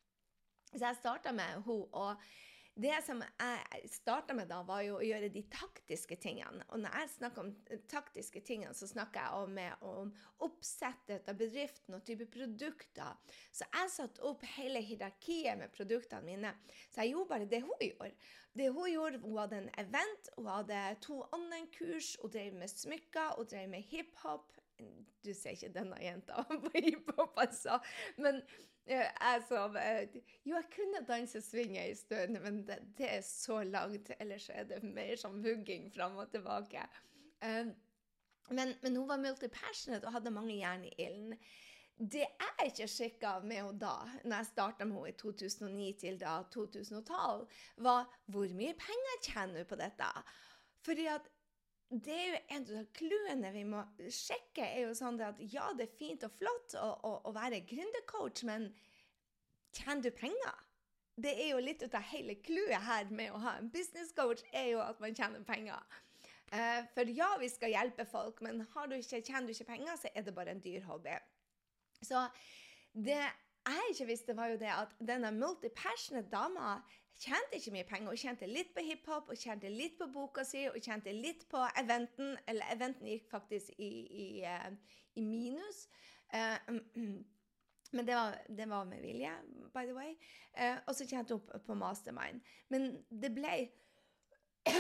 Så 0.70 0.84
jeg 0.84 1.00
starta 1.00 1.34
med 1.34 1.56
henne, 1.56 1.79
og 1.98 2.29
det 2.79 2.95
som 3.05 3.21
jeg 3.21 3.89
starta 3.91 4.33
med 4.36 4.50
da, 4.50 4.62
var 4.67 4.83
jo 4.86 4.98
å 5.00 5.05
gjøre 5.05 5.29
de 5.33 5.41
taktiske 5.51 6.15
tingene. 6.21 6.63
Og 6.71 6.81
når 6.83 6.95
jeg 7.01 7.12
snakker 7.15 7.43
om 7.43 7.79
taktiske 7.91 8.41
tingene, 8.45 8.75
så 8.77 8.88
snakker 8.89 9.25
jeg 9.25 9.53
med 9.55 9.86
om 9.86 10.12
oppsettet 10.45 11.27
av 11.29 11.39
bedriften 11.39 11.98
og 11.98 12.05
type 12.07 12.29
produkter. 12.31 13.17
Så 13.51 13.67
jeg 13.67 13.93
satte 13.95 14.24
opp 14.27 14.45
hele 14.55 14.83
hierarkiet 14.86 15.59
med 15.59 15.74
produktene 15.75 16.24
mine. 16.25 16.53
Så 16.89 17.03
jeg 17.03 17.15
gjorde 17.15 17.33
bare 17.33 17.50
det 17.51 17.63
hun 17.65 17.83
gjorde. 17.83 18.13
Det 18.59 18.69
Hun 18.74 18.89
gjorde, 18.89 19.19
hun 19.24 19.38
hadde 19.38 19.57
en 19.57 19.69
event, 19.77 20.29
hun 20.36 20.48
hadde 20.50 20.79
to 21.05 21.19
online-kurs, 21.31 22.17
hun 22.21 22.31
drev 22.33 22.55
med 22.57 22.71
smykker, 22.71 23.36
hun 23.38 23.45
drev 23.45 23.69
med 23.69 23.86
hiphop. 23.91 24.57
Du 25.24 25.33
ser 25.36 25.53
ikke 25.53 25.74
denne 25.75 26.00
jenta 26.01 26.43
på 26.63 26.71
hiphop, 26.74 27.38
altså. 27.38 27.77
Men 28.17 28.41
jeg 28.88 29.43
som 29.48 29.75
Jo, 30.45 30.55
jeg 30.55 30.69
kunne 30.75 31.05
danse 31.07 31.41
swing 31.41 31.77
en 31.77 31.95
stund, 31.95 32.39
men 32.43 32.63
det, 32.67 32.79
det, 32.98 33.09
er 33.17 33.21
så 33.21 33.63
langt. 33.63 34.12
Ellers 34.19 34.50
er 34.53 34.63
det 34.69 34.83
mer 34.83 35.15
som 35.15 35.43
vugging 35.43 35.91
fram 35.93 36.17
og 36.17 36.31
tilbake. 36.31 36.83
Um, 37.41 37.74
men, 38.50 38.74
men, 38.81 38.95
hun 38.95 39.07
var 39.09 39.21
multipassionate 39.21 40.07
og 40.07 40.15
hadde 40.17 40.33
mange 40.33 40.57
jern 40.57 40.86
i 40.86 40.93
ilden. 40.98 41.36
Det 42.00 42.24
jeg 42.24 42.69
ikke 42.71 42.88
sjekka 42.88 43.31
med 43.43 43.59
henne 43.59 43.79
da, 43.79 43.95
når 44.24 44.38
jeg 44.38 44.50
starta 44.53 44.86
med 44.88 44.98
henne 44.98 45.12
i 45.12 45.17
2009 45.19 45.89
til 46.00 46.19
da 46.21 46.38
2012, 46.53 47.48
var 47.86 48.07
hvor 48.31 48.55
mye 48.55 48.77
penger 48.79 49.19
tjener 49.25 49.62
hun 49.62 49.69
på 49.69 49.79
dette? 49.79 50.07
Fordi 50.86 51.05
at 51.12 51.27
det 51.89 52.13
er 52.13 52.27
jo 52.27 52.39
en 52.53 52.65
av 52.77 52.89
clouene 52.93 53.51
vi 53.53 53.63
må 53.65 53.81
sjekke. 54.13 54.62
er 54.62 54.84
jo 54.86 54.96
sånn 54.98 55.17
at 55.25 55.39
Ja, 55.41 55.72
det 55.74 55.88
er 55.88 55.98
fint 55.98 56.25
og 56.27 56.36
flott 56.38 56.75
å, 56.77 56.89
å, 57.08 57.13
å 57.29 57.34
være 57.34 57.63
gründercoach, 57.65 58.43
men 58.46 58.69
tjener 59.74 60.05
du 60.05 60.12
penger? 60.13 60.60
Det 61.19 61.34
er 61.34 61.50
jo 61.51 61.63
litt 61.63 61.84
av 61.89 62.05
hele 62.12 62.38
clouet 62.46 62.86
her 62.86 63.10
med 63.10 63.34
å 63.34 63.41
ha 63.41 63.58
en 63.58 63.72
businesscoach, 63.74 64.46
er 64.53 64.69
jo 64.75 64.84
at 64.86 65.01
man 65.01 65.17
tjener 65.17 65.43
penger. 65.48 65.81
Uh, 66.53 66.86
for 66.93 67.10
ja, 67.13 67.34
vi 67.41 67.50
skal 67.51 67.74
hjelpe 67.74 68.05
folk, 68.10 68.39
men 68.46 68.62
du 68.62 68.96
ikke, 68.96 69.22
tjener 69.25 69.50
du 69.50 69.53
ikke 69.53 69.72
penger, 69.74 69.98
så 70.00 70.13
er 70.13 70.25
det 70.25 70.34
bare 70.38 70.53
en 70.53 70.63
dyr 70.63 70.86
hobby. 70.86 71.17
Så 72.05 72.22
det 72.93 73.19
jeg 73.19 73.91
ikke 73.91 74.08
visste, 74.10 74.36
var 74.38 74.53
jo 74.53 74.62
det 74.62 74.69
at 74.72 74.93
denne 75.03 75.31
multipassionate 75.36 76.29
dama 76.31 76.79
tjente 77.20 77.58
ikke 77.60 77.74
mye 77.76 77.88
penger. 77.88 78.14
Hun 78.14 78.22
tjente 78.22 78.48
litt 78.50 78.72
på 78.76 78.84
hiphop, 78.86 79.32
hun 79.32 79.40
tjente 79.40 79.72
litt 79.72 79.98
på 80.00 80.08
boka 80.14 80.46
si, 80.48 80.66
hun 80.68 80.84
tjente 80.84 81.14
litt 81.16 81.46
på 81.52 81.64
eventen. 81.82 82.38
Eller 82.48 82.72
eventen 82.76 83.10
gikk 83.10 83.28
faktisk 83.32 83.76
i, 83.78 83.92
i, 84.24 84.30
uh, 84.46 84.96
i 85.20 85.26
minus. 85.26 85.86
Uh, 86.34 86.58
men 87.96 88.06
det 88.06 88.16
var, 88.16 88.40
det 88.48 88.70
var, 88.70 88.88
med 88.90 89.04
vilje, 89.04 89.34
by 89.74 89.86
the 89.86 89.96
way. 89.98 90.16
Uh, 90.56 90.78
og 90.88 90.96
så 90.96 91.08
tjente 91.10 91.38
hun 91.38 91.66
på 91.66 91.78
mastermind. 91.78 92.42
Men 92.70 92.92
det 93.10 93.34
ble 93.36 93.56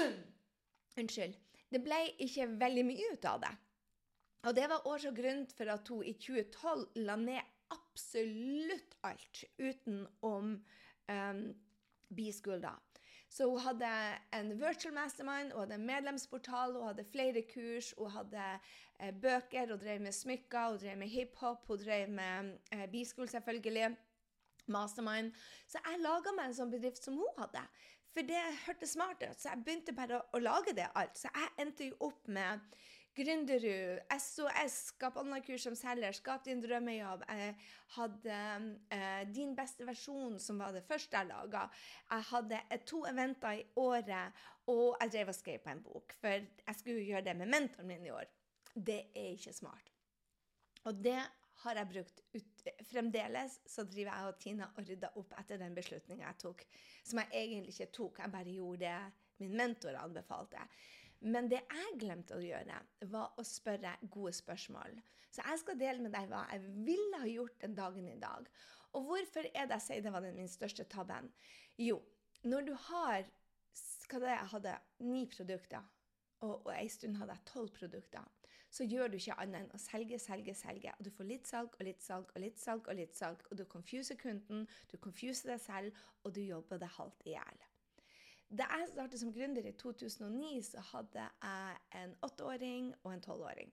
Unnskyld. 0.99 1.35
Det 1.69 1.79
ble 1.85 1.97
ikke 2.19 2.49
veldig 2.59 2.83
mye 2.83 3.13
ut 3.13 3.25
av 3.29 3.43
det. 3.43 3.51
Og 4.47 4.55
det 4.55 4.65
var 4.71 4.87
årsak 4.87 5.11
og 5.13 5.19
grunn 5.19 5.41
for 5.51 5.71
at 5.71 5.89
hun 5.91 6.03
i 6.07 6.13
2012 6.15 7.01
la 7.07 7.15
ned 7.19 7.55
absolutt 7.69 8.95
alt 9.05 9.43
utenom 9.59 10.53
um, 11.11 11.41
B-school, 12.15 12.61
da. 12.63 12.75
Så 13.29 13.45
hun 13.45 13.59
hadde 13.61 13.89
en 14.33 14.51
virtual 14.57 14.93
mastermind, 14.93 15.51
hun 15.51 15.61
hadde 15.61 15.77
en 15.77 15.85
medlemsportal, 15.85 16.73
hun 16.73 16.87
hadde 16.87 17.05
flere 17.11 17.43
kurs, 17.53 17.93
hun 17.97 18.09
hadde 18.09 18.45
eh, 18.99 19.13
bøker, 19.13 19.69
hun 19.69 19.79
drev 19.79 20.01
med 20.01 20.15
smykker, 20.17 20.69
hun 20.69 20.81
drev 20.81 20.97
med 20.97 21.07
hiphop, 21.07 21.67
hun 21.67 21.77
drev 21.77 22.09
med 22.09 22.57
eh, 22.71 22.87
B-school, 22.91 23.29
selvfølgelig. 23.29 23.95
Mastermind. 24.65 25.31
Så 25.67 25.81
jeg 25.85 26.01
laga 26.01 26.33
meg 26.37 26.49
en 26.49 26.57
sånn 26.57 26.73
bedrift 26.73 27.05
som 27.05 27.17
hun 27.17 27.37
hadde. 27.37 27.61
For 28.13 28.25
det 28.25 28.41
hørtes 28.65 28.95
smart 28.97 29.21
ut, 29.21 29.37
så 29.37 29.51
jeg 29.51 29.63
begynte 29.65 29.93
bare 29.97 30.23
å 30.33 30.41
lage 30.41 30.73
det 30.77 30.89
alt. 30.97 31.17
Så 31.17 31.29
jeg 31.29 31.53
endte 31.61 31.89
jo 31.91 31.97
opp 32.09 32.29
med 32.29 32.61
Gründerud, 33.19 33.99
SOS, 34.15 34.75
Skap 34.93 35.17
online-kurs 35.19 35.65
som 35.67 35.75
selger, 35.75 36.15
Skap 36.15 36.45
din 36.45 36.61
drømmejobb. 36.63 37.25
Jeg 37.27 37.55
hadde 37.97 38.37
eh, 38.95 39.23
Din 39.27 39.51
beste 39.57 39.87
versjon, 39.87 40.37
som 40.39 40.61
var 40.61 40.71
det 40.75 40.85
første 40.87 41.19
jeg 41.19 41.27
laga. 41.27 41.65
Jeg 42.11 42.27
hadde 42.29 42.61
to 42.87 43.01
eventer 43.09 43.59
i 43.59 43.65
året, 43.81 44.39
og 44.71 44.95
jeg 45.01 45.11
drev 45.17 45.33
og 45.33 45.35
skrev 45.35 45.59
på 45.65 45.73
en 45.73 45.83
bok. 45.83 46.15
For 46.21 46.37
jeg 46.37 46.79
skulle 46.79 47.03
gjøre 47.09 47.25
det 47.27 47.35
med 47.41 47.51
mentoren 47.51 47.91
min 47.91 48.07
i 48.07 48.13
år. 48.15 48.29
Det 48.73 49.01
er 49.11 49.33
ikke 49.33 49.55
smart. 49.57 49.91
Og 50.87 51.03
det 51.03 51.19
har 51.63 51.75
jeg 51.75 51.91
brukt 51.91 52.21
ut, 52.37 52.67
Fremdeles 52.87 53.57
så 53.67 53.83
driver 53.83 54.13
jeg 54.15 54.29
og 54.29 54.39
Tina 54.39 54.69
og 54.77 54.85
rydder 54.87 55.17
opp 55.19 55.33
etter 55.41 55.59
den 55.59 55.75
beslutninga 55.75 56.29
jeg 56.29 56.39
tok. 56.45 56.63
Som 57.03 57.19
jeg 57.23 57.43
egentlig 57.43 57.75
ikke 57.75 57.91
tok, 57.99 58.23
jeg 58.23 58.31
bare 58.31 58.55
gjorde 58.55 58.85
det 58.85 59.43
min 59.43 59.55
mentor 59.59 59.99
anbefalte. 59.99 60.63
Men 61.19 61.49
det 61.51 61.59
jeg 61.59 61.95
glemte 61.99 62.37
å 62.37 62.43
gjøre, 62.43 62.77
var 63.11 63.33
å 63.35 63.43
spørre 63.43 63.97
gode 64.07 64.31
spørsmål. 64.37 64.99
Så 65.29 65.43
jeg 65.43 65.61
skal 65.61 65.79
dele 65.79 66.03
med 66.05 66.13
deg 66.15 66.29
hva 66.31 66.45
jeg 66.53 66.63
ville 66.87 67.19
ha 67.19 67.27
gjort 67.27 67.57
den 67.61 67.75
dagen 67.75 68.07
i 68.07 68.19
dag. 68.21 68.47
Og 68.95 69.05
hvorfor 69.05 69.49
er 69.51 69.67
det 69.67 69.77
jeg 69.77 69.85
sier 69.85 70.05
det 70.05 70.13
var 70.13 70.23
den 70.25 70.39
min 70.39 70.49
største 70.49 70.87
tabben? 70.89 71.29
Jo, 71.77 71.99
når 72.47 72.69
du 72.69 72.73
har 72.87 73.27
hva 74.09 74.19
det 74.23 74.31
jeg 74.31 74.51
hadde 74.53 74.75
ni 75.05 75.25
produkter, 75.29 75.83
og, 76.39 76.65
og 76.65 76.71
en 76.73 76.89
stund 76.89 77.19
hadde 77.19 77.35
jeg 77.35 77.47
tolv 77.51 77.73
produkter, 77.75 78.25
så 78.69 78.85
gjør 78.85 79.09
du 79.09 79.17
ikke 79.17 79.37
annet 79.41 79.63
enn 79.63 79.71
å 79.73 79.81
selge, 79.81 80.19
selge, 80.21 80.53
selge. 80.57 80.93
Og 80.97 81.05
du 81.05 81.09
får 81.13 81.27
litt 81.29 81.49
salg 81.49 81.73
og 81.73 81.85
litt 81.85 82.03
salg 82.05 82.29
og 82.35 82.43
litt 82.43 82.61
salg 82.61 82.87
og 82.87 82.99
litt 82.99 83.17
salg. 83.17 83.41
Og 83.49 83.57
du 83.57 83.65
confuser 83.69 84.17
kunden, 84.19 84.67
du 84.91 84.97
confuser 85.01 85.55
deg 85.55 85.63
selv, 85.63 86.03
og 86.23 86.35
du 86.37 86.41
jobber 86.45 86.81
deg 86.81 86.93
halvt 86.99 87.25
i 87.27 87.33
hjel. 87.33 87.65
Da 88.49 88.65
jeg 88.65 88.89
startet 88.89 89.21
som 89.21 89.33
gründer 89.33 89.65
i 89.69 89.75
2009, 89.77 90.55
så 90.65 90.81
hadde 90.91 91.21
jeg 91.21 91.99
en 91.99 92.15
åtteåring 92.25 92.93
og 93.03 93.11
en 93.13 93.21
tolvåring. 93.21 93.69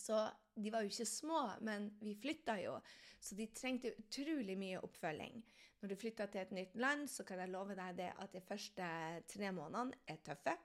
Så 0.00 0.16
de 0.56 0.70
var 0.72 0.84
jo 0.84 0.92
ikke 0.92 1.08
små, 1.08 1.40
men 1.66 1.90
vi 2.00 2.14
flytta 2.16 2.56
jo, 2.62 2.78
så 3.20 3.36
de 3.36 3.50
trengte 3.52 3.92
utrolig 4.00 4.56
mye 4.56 4.80
oppfølging. 4.80 5.42
Når 5.80 5.92
du 5.92 5.96
flytter 5.96 6.28
til 6.32 6.40
et 6.40 6.54
nytt 6.56 6.80
land, 6.80 7.06
så 7.08 7.24
kan 7.24 7.40
jeg 7.40 7.52
love 7.52 7.76
deg 7.76 8.00
det 8.00 8.08
at 8.20 8.32
de 8.32 8.42
første 8.44 8.88
tre 9.28 9.52
månedene 9.56 10.00
er 10.08 10.18
tøffe. 10.24 10.56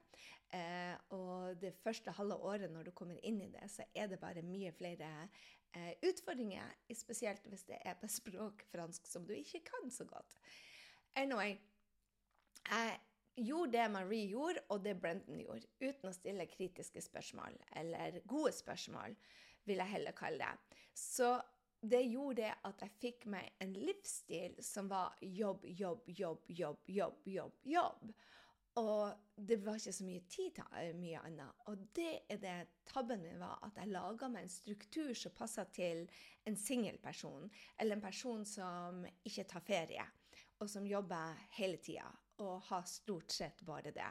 Eh, 0.56 0.96
og 1.16 1.60
det 1.60 1.74
første 1.84 2.14
halve 2.16 2.38
året 2.48 2.72
når 2.72 2.88
du 2.88 2.96
kommer 2.96 3.20
inn 3.28 3.42
i 3.44 3.52
det, 3.52 3.68
så 3.72 3.84
er 3.96 4.08
det 4.12 4.22
bare 4.24 4.44
mye 4.46 4.72
flere 4.76 5.12
eh, 5.76 5.94
utfordringer. 6.04 6.76
Spesielt 6.96 7.48
hvis 7.52 7.68
det 7.68 7.80
er 7.84 8.00
på 8.00 8.12
språk 8.12 8.64
fransk 8.72 9.08
som 9.08 9.28
du 9.28 9.36
ikke 9.36 9.66
kan 9.68 9.92
så 9.92 10.08
godt. 10.08 10.36
Anyway, 11.16 11.56
jeg 12.70 13.00
gjorde 13.36 13.72
det 13.72 13.88
Marie 13.92 14.30
gjorde, 14.30 14.64
og 14.70 14.84
det 14.84 14.96
Brendan 15.02 15.42
gjorde, 15.42 15.68
uten 15.82 16.10
å 16.10 16.16
stille 16.16 16.48
kritiske 16.50 17.04
spørsmål, 17.04 17.58
eller 17.82 18.22
gode 18.30 18.54
spørsmål, 18.56 19.16
vil 19.66 19.82
jeg 19.82 19.94
heller 19.96 20.16
kalle 20.16 20.46
det. 20.46 20.80
Så 20.96 21.34
det 21.86 22.02
gjorde 22.08 22.54
at 22.66 22.82
jeg 22.82 22.98
fikk 23.02 23.28
meg 23.30 23.52
en 23.62 23.76
livsstil 23.76 24.56
som 24.64 24.88
var 24.90 25.18
jobb, 25.22 25.66
jobb, 25.66 26.08
jobb, 26.08 26.48
jobb, 26.50 26.90
jobb, 26.90 27.28
jobb, 27.30 27.60
jobb. 27.70 28.16
Og 28.80 29.38
det 29.48 29.62
var 29.64 29.78
ikke 29.80 29.94
så 29.96 30.04
mye 30.04 30.24
tid 30.32 30.58
til 30.58 30.98
mye 31.00 31.22
annet. 31.24 31.62
Og 31.72 31.86
det 31.96 32.26
er 32.32 32.42
det 32.42 32.56
tabben 32.90 33.22
min 33.24 33.40
var, 33.40 33.62
at 33.64 33.78
jeg 33.80 33.94
laga 33.94 34.28
meg 34.32 34.48
en 34.48 34.52
struktur 34.52 35.14
som 35.16 35.36
passa 35.36 35.64
til 35.76 36.04
en 36.48 36.58
singel 36.60 36.98
person, 37.04 37.48
eller 37.80 37.96
en 37.96 38.04
person 38.04 38.44
som 38.48 39.06
ikke 39.24 39.48
tar 39.54 39.64
ferie, 39.64 40.06
og 40.60 40.70
som 40.72 40.88
jobber 40.88 41.40
hele 41.56 41.80
tida 41.84 42.10
og 42.44 42.66
ha 42.70 42.82
stort 42.90 43.32
sett 43.32 43.62
bare 43.68 43.94
det. 43.96 44.08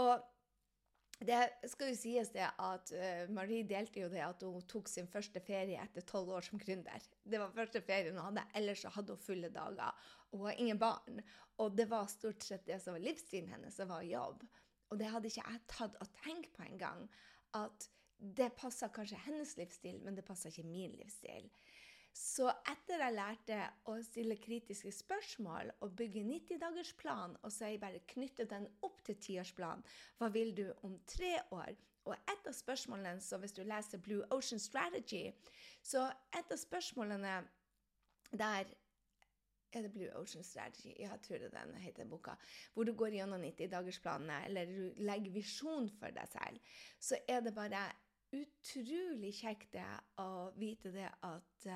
Og 0.00 0.20
det 1.20 1.36
skal 1.68 1.90
jo 1.90 1.98
sies 2.00 2.30
det 2.32 2.46
at 2.48 2.92
uh, 2.96 3.32
Marie 3.36 3.66
delte 3.68 4.00
jo 4.00 4.08
det 4.12 4.22
at 4.24 4.40
hun 4.46 4.64
tok 4.70 4.88
sin 4.88 5.08
første 5.10 5.42
ferie 5.44 5.80
etter 5.82 6.04
tolv 6.08 6.32
år 6.38 6.46
som 6.46 6.60
gründer. 6.60 7.04
Det 7.20 7.40
var 7.42 7.52
første 7.52 7.82
ferien 7.84 8.16
hun 8.16 8.30
hadde, 8.30 8.46
ellers 8.56 8.86
så 8.86 8.92
hadde 8.94 9.16
hun 9.16 9.24
fulle 9.26 9.52
dager. 9.52 10.08
Hun 10.32 10.46
har 10.46 10.56
ingen 10.56 10.80
barn. 10.80 11.20
Og 11.60 11.76
det 11.76 11.90
var 11.90 12.08
stort 12.08 12.46
sett 12.46 12.64
det 12.68 12.80
som 12.80 12.96
var 12.96 13.04
livsstilen 13.04 13.52
hennes, 13.52 13.76
som 13.76 13.92
var 13.92 14.06
jobb. 14.06 14.46
Og 14.90 14.98
det 14.98 15.10
hadde 15.12 15.28
ikke 15.28 15.44
jeg 15.44 15.64
tatt 15.70 15.98
og 16.00 16.14
tenkt 16.22 16.54
på 16.56 16.64
engang. 16.64 17.04
At 17.58 17.90
det 18.20 18.50
passa 18.56 18.88
kanskje 18.92 19.20
hennes 19.26 19.52
livsstil, 19.56 20.00
men 20.04 20.16
det 20.16 20.24
passa 20.24 20.48
ikke 20.48 20.66
min 20.68 20.96
livsstil. 20.96 21.50
Så 22.16 22.48
etter 22.68 23.04
jeg 23.04 23.14
lærte 23.14 23.58
å 23.88 23.94
stille 24.02 24.36
kritiske 24.40 24.90
spørsmål 24.92 25.70
og 25.84 25.94
bygge 25.98 26.24
90-dagersplan, 26.26 27.36
og 27.42 27.52
så 27.54 27.70
jeg 27.70 27.80
bare 27.82 28.02
knyttet 28.10 28.50
den 28.50 28.66
opp 28.86 28.98
til 29.06 29.18
tiårsplanen 29.22 29.84
hva 30.18 30.28
vil 30.34 30.52
du 30.56 30.66
om 30.86 30.98
tre 31.06 31.36
år? 31.54 31.72
Og 32.08 32.16
et 32.16 32.46
av 32.48 32.56
spørsmålene, 32.56 33.20
så 33.22 33.38
hvis 33.38 33.54
du 33.54 33.62
leser 33.62 34.00
Blue 34.02 34.24
Ocean 34.34 34.60
Strategy, 34.60 35.30
så 35.82 36.08
et 36.34 36.50
av 36.50 36.58
spørsmålene 36.58 37.34
der 38.30 38.70
er 39.70 39.82
det 39.82 39.92
Blue 39.92 40.10
Ocean 40.18 40.44
Strategy? 40.44 40.94
Ja, 40.98 41.12
jeg 41.12 41.20
tror 41.22 41.38
det 41.38 41.52
den 41.52 41.74
heter 41.78 42.08
boka. 42.10 42.34
Hvor 42.74 42.84
du 42.84 42.92
går 42.92 43.14
gjennom 43.20 43.42
90-dagersplanene, 43.44 44.44
eller 44.48 44.66
du 44.66 45.02
legger 45.04 45.30
visjon 45.34 45.90
for 46.00 46.10
deg 46.14 46.26
selv. 46.32 46.72
Så 46.98 47.20
er 47.28 47.44
det 47.44 47.54
bare 47.54 47.84
utrolig 48.36 49.32
kjekt 49.40 49.72
det 49.74 49.90
å 50.22 50.50
vite 50.58 50.92
det 50.94 51.08
at 51.26 51.66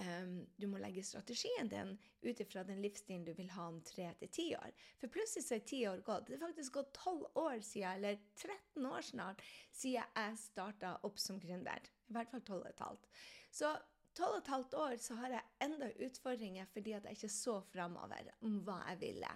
um, 0.00 0.34
du 0.58 0.66
må 0.70 0.80
legge 0.82 1.04
strategien 1.06 1.70
din 1.70 1.94
ut 2.24 2.42
ifra 2.42 2.64
den 2.66 2.82
livsstilen 2.82 3.24
du 3.26 3.32
vil 3.36 3.52
ha 3.54 3.68
om 3.70 3.80
tre 3.86 4.10
til 4.20 4.32
ti 4.34 4.46
år. 4.58 4.74
For 5.00 5.12
plutselig 5.12 5.46
så 5.46 5.56
er 5.58 5.66
ti 5.68 5.80
år 5.90 6.02
gått. 6.06 6.28
Det 6.28 6.38
er 6.38 6.44
faktisk 6.44 6.78
gått 6.80 6.92
tolv 6.98 7.26
år 7.38 7.60
siden, 7.60 7.98
eller 7.98 8.20
13 8.34 8.90
år 8.90 9.08
snart, 9.10 9.42
siden 9.72 10.14
jeg 10.18 10.42
starta 10.42 10.96
opp 11.06 11.20
som 11.22 11.40
gründer. 11.42 11.90
I 12.08 12.16
hvert 12.16 12.32
fall 12.32 12.46
tolv 12.46 12.66
og 12.66 12.70
et 12.72 12.86
halvt. 12.86 13.10
Så 13.54 13.72
tolv 14.18 14.38
og 14.38 14.42
et 14.42 14.52
halvt 14.54 14.78
år 14.82 14.96
så 15.02 15.18
har 15.22 15.38
jeg 15.38 15.52
enda 15.68 15.90
utfordringer 16.06 16.70
fordi 16.74 16.94
at 16.96 17.06
jeg 17.08 17.18
ikke 17.18 17.34
så 17.36 17.58
framover 17.72 18.34
om 18.46 18.60
hva 18.66 18.80
jeg 18.90 19.02
ville. 19.08 19.34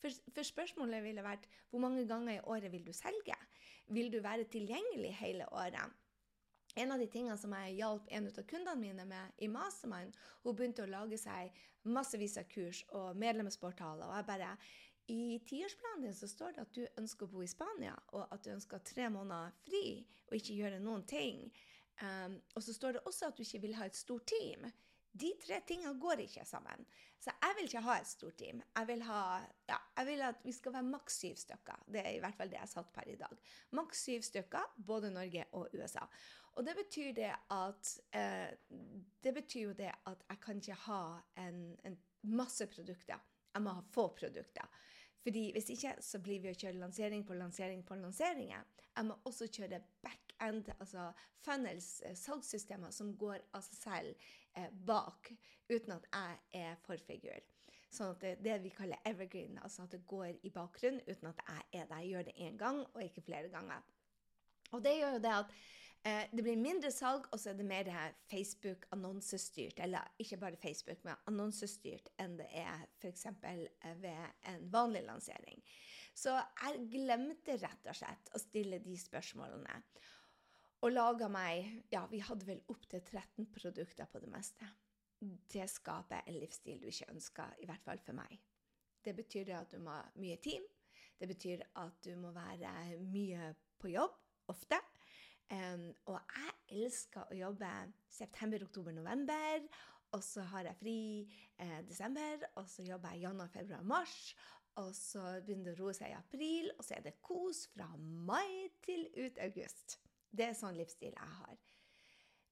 For, 0.00 0.12
for, 0.34 0.46
spørsmålet 0.46 1.04
ville 1.04 1.24
vært 1.24 1.48
hvor 1.70 1.82
mange 1.82 2.06
ganger 2.08 2.38
i 2.38 2.44
året 2.48 2.72
vil 2.72 2.86
du 2.86 2.92
selge? 2.96 3.36
Vil 3.92 4.12
du 4.12 4.20
være 4.24 4.48
tilgjengelig 4.48 5.12
hele 5.20 5.48
året? 5.52 5.96
En 6.78 6.92
av 6.94 7.00
de 7.02 7.08
tingene 7.10 7.36
som 7.38 7.52
jeg 7.58 7.80
hjalp 7.80 8.06
en 8.14 8.28
av 8.30 8.44
kundene 8.46 8.78
mine 8.78 9.04
med 9.10 9.42
i 9.42 9.48
Mastermind, 9.50 10.14
hun 10.44 10.56
begynte 10.56 10.84
å 10.84 10.90
lage 10.90 11.18
seg 11.18 11.50
massevis 11.90 12.38
av 12.38 12.46
kurs 12.52 12.84
og 12.94 13.18
medlemsportaler. 13.18 14.06
Og 14.06 14.16
jeg 14.16 14.28
bare 14.28 14.52
I 15.10 15.40
tiårsplanen 15.48 16.06
din 16.06 16.14
så 16.14 16.28
står 16.30 16.54
det 16.54 16.62
at 16.62 16.76
du 16.76 17.00
ønsker 17.02 17.26
å 17.26 17.32
bo 17.32 17.42
i 17.42 17.50
Spania, 17.50 17.96
og 18.14 18.30
at 18.30 18.44
du 18.44 18.52
ønsker 18.54 18.84
tre 18.86 19.08
måneder 19.10 19.56
fri 19.66 19.84
og 20.28 20.36
ikke 20.38 20.58
gjøre 20.60 20.78
noen 20.84 21.02
ting. 21.10 21.48
Um, 22.00 22.38
og 22.54 22.62
så 22.62 22.72
står 22.72 22.96
det 22.96 23.02
også 23.04 23.28
at 23.28 23.36
du 23.36 23.42
ikke 23.42 23.64
vil 23.66 23.74
ha 23.76 23.88
et 23.90 23.98
stort 23.98 24.30
team. 24.30 24.70
De 25.12 25.30
tre 25.42 25.58
tingene 25.66 25.98
går 25.98 26.22
ikke 26.24 26.44
sammen. 26.46 26.84
Så 27.20 27.32
jeg 27.34 27.56
vil 27.56 27.66
ikke 27.68 27.82
ha 27.84 27.96
et 28.00 28.08
stort 28.08 28.36
team. 28.40 28.60
Jeg 28.76 28.88
vil, 28.88 29.02
ha, 29.04 29.22
ja, 29.68 29.78
jeg 29.98 30.06
vil 30.08 30.22
at 30.24 30.44
vi 30.44 30.52
skal 30.56 30.72
være 30.72 30.88
maks 30.88 31.18
syv 31.20 31.40
stykker. 31.40 31.82
Det 31.90 32.00
er 32.04 32.14
i 32.14 32.20
hvert 32.22 32.36
fall 32.38 32.52
det 32.52 32.60
jeg 32.60 32.72
satt 32.72 32.92
per 32.94 33.10
i 33.10 33.16
dag. 33.20 33.42
Maks 33.76 34.04
syv 34.06 34.22
stykker, 34.24 34.70
både 34.86 35.10
Norge 35.12 35.44
og 35.58 35.74
USA. 35.74 36.06
Og 36.58 36.66
det 36.66 36.76
betyr 36.78 37.12
det 37.14 37.32
at 37.54 37.90
eh, 38.16 38.50
Det 39.22 39.34
betyr 39.34 39.62
jo 39.62 39.72
det 39.72 39.90
at 40.06 40.24
jeg 40.28 40.40
kan 40.42 40.56
ikke 40.56 40.78
ha 40.86 41.02
en, 41.36 41.60
en 41.84 41.98
masse 42.22 42.66
produkter. 42.66 43.20
Jeg 43.54 43.62
må 43.62 43.74
ha 43.76 43.84
få 43.92 44.08
produkter. 44.16 44.66
Fordi 45.22 45.50
Hvis 45.52 45.70
ikke 45.70 45.94
så 46.00 46.18
blir 46.18 46.40
vi 46.40 46.50
å 46.50 46.56
kjøre 46.56 46.80
lansering 46.80 47.26
på 47.26 47.36
lansering 47.36 47.84
på 47.86 47.98
lanseringer. 48.00 48.64
Jeg 48.96 49.06
må 49.06 49.18
også 49.24 49.50
kjøre 49.52 49.82
back 50.02 50.29
back-end, 50.40 50.70
altså 50.78 51.12
funnels, 51.44 52.02
eh, 52.02 52.14
salgssystemer 52.14 52.90
som 52.90 53.16
går 53.16 53.40
av 53.52 53.62
seg 53.62 53.78
selv 53.78 54.14
eh, 54.56 54.70
bak, 54.72 55.32
uten 55.68 55.92
at 55.92 56.06
jeg 56.12 56.62
er 56.64 56.76
forfigur. 56.86 57.40
Sånn 57.90 58.14
at 58.14 58.20
det, 58.22 58.36
det 58.44 58.60
vi 58.62 58.70
kaller 58.70 59.00
evergreen, 59.04 59.58
altså 59.62 59.82
at 59.82 59.92
det 59.92 60.06
går 60.06 60.38
i 60.46 60.50
bakgrunnen 60.54 61.02
uten 61.08 61.32
at 61.32 61.42
jeg 61.46 61.82
er 61.82 61.90
der. 61.90 62.00
Jeg 62.00 62.10
gjør 62.12 62.28
det 62.28 62.38
én 62.38 62.56
gang, 62.56 62.80
og 62.94 63.02
ikke 63.02 63.26
flere 63.26 63.48
ganger. 63.50 63.82
Og 64.72 64.82
det 64.84 64.96
gjør 65.00 65.16
jo 65.16 65.22
det 65.24 65.32
at 65.34 65.54
eh, 66.06 66.26
det 66.30 66.44
blir 66.46 66.60
mindre 66.60 66.92
salg, 66.94 67.26
og 67.32 67.40
så 67.40 67.50
er 67.50 67.58
det 67.58 67.66
mer 67.66 67.90
Facebook-annonsestyrt. 68.30 69.82
Eller 69.82 70.06
ikke 70.22 70.38
bare 70.38 70.60
Facebook, 70.62 71.02
men 71.04 71.18
annonsestyrt 71.26 72.12
enn 72.22 72.38
det 72.38 72.46
er 72.62 72.86
f.eks. 73.00 73.26
Eh, 73.26 73.96
ved 73.98 74.46
en 74.52 74.70
vanlig 74.70 75.02
lansering. 75.08 75.64
Så 76.14 76.36
jeg 76.36 76.86
glemte 76.92 77.58
rett 77.58 77.90
og 77.90 77.96
slett 77.96 78.30
å 78.34 78.42
stille 78.42 78.78
de 78.84 78.96
spørsmålene. 78.98 79.82
Og 80.80 80.94
laga 80.94 81.28
meg 81.28 81.82
Ja, 81.92 82.06
vi 82.08 82.22
hadde 82.24 82.46
vel 82.48 82.62
opptil 82.72 83.02
13 83.02 83.50
produkter 83.52 84.08
på 84.08 84.22
det 84.22 84.30
meste 84.32 84.68
det 85.20 85.66
skaper 85.68 86.24
en 86.26 86.38
livsstil 86.40 86.80
du 86.80 86.88
ikke 86.88 87.10
ønsker, 87.12 87.56
i 87.60 87.68
hvert 87.68 87.84
fall 87.84 88.00
for 88.04 88.16
meg. 88.16 88.38
Det 89.04 89.14
betyr 89.16 89.52
at 89.56 89.72
du 89.72 89.80
må 89.82 89.92
ha 89.92 90.04
mye 90.20 90.38
team. 90.40 90.64
Det 91.20 91.28
betyr 91.28 91.64
at 91.82 91.98
du 92.04 92.14
må 92.16 92.32
være 92.32 92.96
mye 93.04 93.52
på 93.80 93.92
jobb, 93.92 94.16
ofte. 94.52 94.78
Um, 95.50 95.90
og 96.08 96.16
jeg 96.16 96.84
elsker 96.84 97.28
å 97.28 97.36
jobbe 97.36 97.70
september, 98.08 98.64
oktober, 98.64 98.96
november. 98.96 99.66
Og 100.16 100.24
så 100.26 100.42
har 100.50 100.66
jeg 100.66 100.78
fri 100.80 101.00
eh, 101.62 101.80
desember, 101.86 102.42
og 102.58 102.64
så 102.66 102.82
jobber 102.82 103.12
jeg 103.14 103.28
januar, 103.28 103.50
februar, 103.52 103.84
mars. 103.86 104.32
Og 104.82 104.90
så 104.96 105.22
begynner 105.44 105.70
det 105.70 105.76
å 105.76 105.84
roe 105.84 105.94
seg 105.94 106.10
i 106.10 106.16
april, 106.18 106.72
og 106.74 106.82
så 106.82 106.96
er 106.96 107.04
det 107.04 107.20
kos 107.22 107.68
fra 107.70 107.86
mai 108.00 108.72
til 108.82 109.06
ut 109.20 109.38
august. 109.44 110.00
Det 110.30 110.46
er 110.46 110.58
sånn 110.58 110.78
livsstil 110.78 111.14
jeg 111.14 111.36
har. 111.40 111.56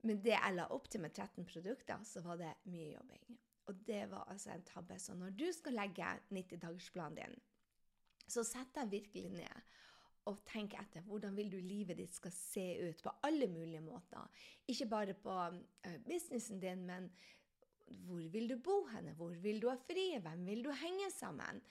Men 0.06 0.22
det 0.22 0.34
jeg 0.34 0.54
la 0.54 0.68
opp 0.74 0.88
til 0.90 1.02
med 1.02 1.14
13 1.14 1.46
produkter, 1.48 2.02
så 2.06 2.22
var 2.24 2.38
det 2.40 2.54
mye 2.70 2.92
jobbing. 2.92 3.38
Og 3.68 3.82
det 3.86 4.04
var 4.10 4.30
altså 4.32 4.52
en 4.54 4.64
tabbe. 4.66 4.98
Så 5.02 5.14
når 5.18 5.34
du 5.36 5.46
skal 5.52 5.76
legge 5.76 6.12
90-dagersplanen 6.34 7.18
din, 7.18 7.36
så 8.28 8.44
sett 8.44 8.70
deg 8.76 8.92
virkelig 8.92 9.32
ned 9.34 9.74
og 10.28 10.42
tenk 10.48 10.74
etter 10.76 11.04
hvordan 11.08 11.36
vil 11.38 11.48
du 11.52 11.58
livet 11.62 11.96
ditt 11.96 12.12
skal 12.12 12.32
se 12.34 12.66
ut 12.84 13.02
på 13.04 13.12
alle 13.24 13.48
mulige 13.48 13.80
måter. 13.80 14.26
Ikke 14.68 14.88
bare 14.90 15.14
på 15.16 15.32
uh, 15.32 15.98
businessen 16.04 16.60
din, 16.60 16.84
men 16.88 17.08
hvor 18.04 18.24
vil 18.32 18.50
du 18.50 18.58
bo 18.60 18.82
henne? 18.92 19.14
Hvor 19.16 19.32
vil 19.40 19.62
du 19.62 19.70
ha 19.70 19.76
fri? 19.80 20.10
Hvem 20.20 20.44
vil 20.50 20.66
du 20.66 20.70
henge 20.76 21.08
sammen? 21.14 21.62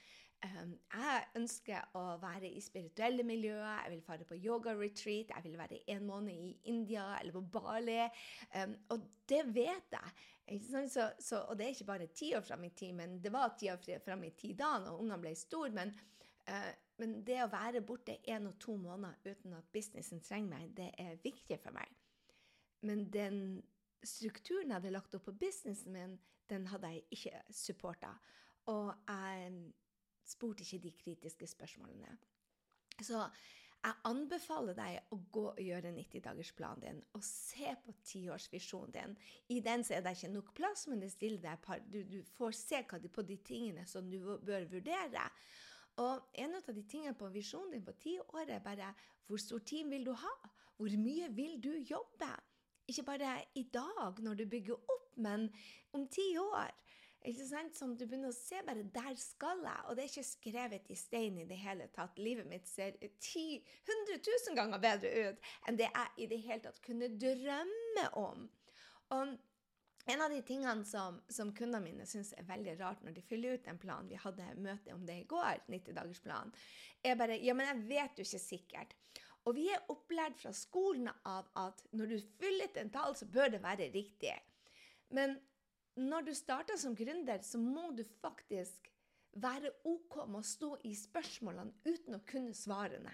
Um, 0.45 0.75
jeg 0.93 1.21
ønsker 1.39 1.95
å 1.97 2.01
være 2.21 2.49
i 2.53 2.59
spirituelle 2.61 3.23
miljøer, 3.25 3.79
jeg 3.81 3.93
vil 3.95 4.03
fare 4.05 4.25
på 4.27 4.35
yoga-retreat, 4.37 5.31
jeg 5.33 5.43
vil 5.47 5.55
være 5.57 5.79
en 5.89 6.03
måned 6.05 6.33
i 6.33 6.51
India 6.69 7.07
eller 7.17 7.33
på 7.33 7.41
Bali. 7.55 8.03
Um, 8.53 8.75
og 8.93 9.07
det 9.29 9.41
vet 9.55 9.95
jeg. 9.97 10.11
Så, 10.61 11.07
så, 11.19 11.39
og 11.49 11.57
det 11.57 11.65
er 11.65 11.73
ikke 11.73 11.87
bare 11.89 12.09
ti 12.13 12.29
år 12.37 12.45
fram 12.45 12.67
i 12.67 12.69
tid, 12.69 12.93
men 12.99 13.17
det 13.23 13.31
var 13.33 13.55
ti 13.57 13.71
år 13.73 13.81
fram 14.05 14.27
i 14.27 14.35
tid 14.37 14.59
da 14.61 14.75
når 14.83 14.99
ungene 14.99 15.17
ble 15.23 15.31
store. 15.35 15.71
Men, 15.73 15.95
uh, 16.51 16.69
men, 17.01 17.17
det 17.25 17.39
å 17.41 17.49
være 17.55 17.81
borte 17.89 18.19
en 18.29 18.51
og 18.51 18.61
to 18.61 18.77
måneder 18.77 19.17
uten 19.25 19.57
at 19.57 19.73
businessen 19.73 20.21
trenger 20.21 20.53
meg, 20.53 20.69
det 20.77 20.91
er 21.01 21.17
viktig 21.25 21.57
for 21.63 21.73
meg. 21.75 21.97
Men 22.85 23.07
den 23.09 23.41
strukturen 24.05 24.69
jeg 24.69 24.77
hadde 24.77 24.93
lagt 24.93 25.17
opp 25.17 25.25
på 25.25 25.35
businessen 25.41 25.97
min, 25.97 26.15
den 26.47 26.69
hadde 26.69 26.93
jeg 26.93 27.03
ikke 27.17 27.43
supporta. 27.49 28.13
Og 28.69 28.93
jeg 29.09 29.51
spurte 30.27 30.65
ikke 30.65 30.83
de 30.83 30.95
kritiske 31.03 31.47
spørsmålene. 31.47 32.17
Så 33.01 33.21
jeg 33.77 33.93
anbefaler 34.09 34.75
deg 34.75 35.13
å 35.13 35.19
gå 35.31 35.43
og 35.51 35.59
gjøre 35.61 35.93
90-dagersplanen 35.95 36.81
din 36.83 37.01
og 37.15 37.23
se 37.23 37.71
på 37.83 37.93
tiårsvisjonen 38.09 38.95
din. 38.95 39.13
I 39.53 39.61
den 39.63 39.85
så 39.85 39.95
er 39.95 40.03
det 40.03 40.15
ikke 40.17 40.33
nok 40.33 40.49
plass, 40.57 40.87
men 40.89 41.03
det 41.03 41.11
stiller 41.13 41.43
deg 41.43 41.61
par, 41.63 41.83
du, 41.85 42.01
du, 42.09 42.19
får 42.35 42.57
se 42.57 42.81
på 42.89 43.25
de 43.27 43.37
tingene 43.45 43.85
som 43.87 44.09
du 44.09 44.17
bør 44.19 44.67
vurdere. 44.71 45.27
Og 46.03 46.33
en 46.41 46.57
av 46.57 46.67
de 46.73 46.83
tingene 46.89 47.15
på 47.17 47.29
visjonen 47.33 47.77
din 47.77 47.85
på 47.85 47.95
tiåret 48.01 48.33
år 48.41 48.57
er 48.57 48.65
bare 48.65 48.91
hvor 49.27 49.39
stort 49.41 49.65
team 49.69 49.89
vil 49.91 50.05
du 50.07 50.13
ha? 50.15 50.35
Hvor 50.77 50.93
mye 50.99 51.29
vil 51.35 51.57
du 51.61 51.71
jobbe? 51.89 52.29
Ikke 52.87 53.03
bare 53.03 53.41
i 53.59 53.65
dag, 53.73 54.19
når 54.23 54.35
du 54.39 54.45
bygger 54.47 54.77
opp, 54.77 55.17
men 55.17 55.49
om 55.93 56.05
ti 56.07 56.29
år. 56.39 56.71
Ikke 57.25 57.47
sant? 57.47 57.75
Som 57.75 57.95
du 57.97 58.05
begynner 58.05 58.31
å 58.31 58.35
se 58.35 58.61
bare 58.67 58.85
Der 58.93 59.15
skal 59.19 59.63
jeg! 59.65 59.83
Og 59.87 59.97
det 59.97 60.03
er 60.03 60.11
ikke 60.11 60.27
skrevet 60.27 60.91
i 60.93 60.97
stein 60.99 61.39
i 61.41 61.47
det 61.49 61.57
hele 61.59 61.89
tatt. 61.95 62.19
Livet 62.21 62.47
mitt 62.49 62.69
ser 62.69 62.95
10 63.01 63.57
100 63.87 64.21
000 64.21 64.57
ganger 64.59 64.83
bedre 64.83 65.11
ut 65.27 65.51
enn 65.67 65.79
det 65.79 65.89
jeg 65.89 66.23
i 66.23 66.29
det 66.31 66.41
hele 66.45 66.63
tatt 66.67 66.81
kunne 66.85 67.09
drømme 67.17 68.07
om. 68.21 68.47
Og 69.17 69.35
en 70.07 70.21
av 70.23 70.31
de 70.31 70.39
tingene 70.47 70.85
som, 70.87 71.17
som 71.27 71.49
kundene 71.55 71.83
mine 71.83 72.05
syns 72.07 72.31
er 72.37 72.47
veldig 72.47 72.77
rart 72.79 73.01
når 73.03 73.17
de 73.17 73.23
fyller 73.27 73.57
ut 73.57 73.65
en 73.67 73.79
plan, 73.81 74.07
vi 74.07 74.19
hadde 74.19 74.45
møte 74.63 74.93
om 74.95 75.03
det 75.07 75.17
i 75.19 75.25
går, 75.27 75.65
90-dagersplanen, 75.67 76.53
er 77.03 77.17
bare 77.19 77.35
Ja, 77.43 77.55
men 77.57 77.67
jeg 77.67 77.83
vet 77.89 78.21
jo 78.21 78.27
ikke 78.27 78.39
sikkert. 78.39 78.95
Og 79.47 79.55
vi 79.55 79.67
er 79.71 79.83
opplært 79.91 80.39
fra 80.39 80.53
skolen 80.55 81.09
av 81.27 81.47
at 81.59 81.83
når 81.95 82.13
du 82.13 82.17
fyller 82.39 82.71
ut 82.71 82.79
en 82.79 82.91
tall, 82.91 83.15
så 83.19 83.27
bør 83.31 83.51
det 83.51 83.61
være 83.63 83.89
riktig. 83.91 84.35
Men 85.15 85.37
når 85.97 86.27
du 86.27 86.33
starter 86.37 86.77
som 86.79 86.95
gründer, 86.95 87.41
så 87.43 87.59
må 87.61 87.91
du 87.97 88.03
faktisk 88.21 88.91
være 89.37 89.71
OK 89.85 90.19
med 90.25 90.41
å 90.41 90.45
stå 90.45 90.73
i 90.89 90.93
spørsmålene 90.97 91.73
uten 91.85 92.17
å 92.17 92.25
kunne 92.27 92.53
svarene. 92.57 93.13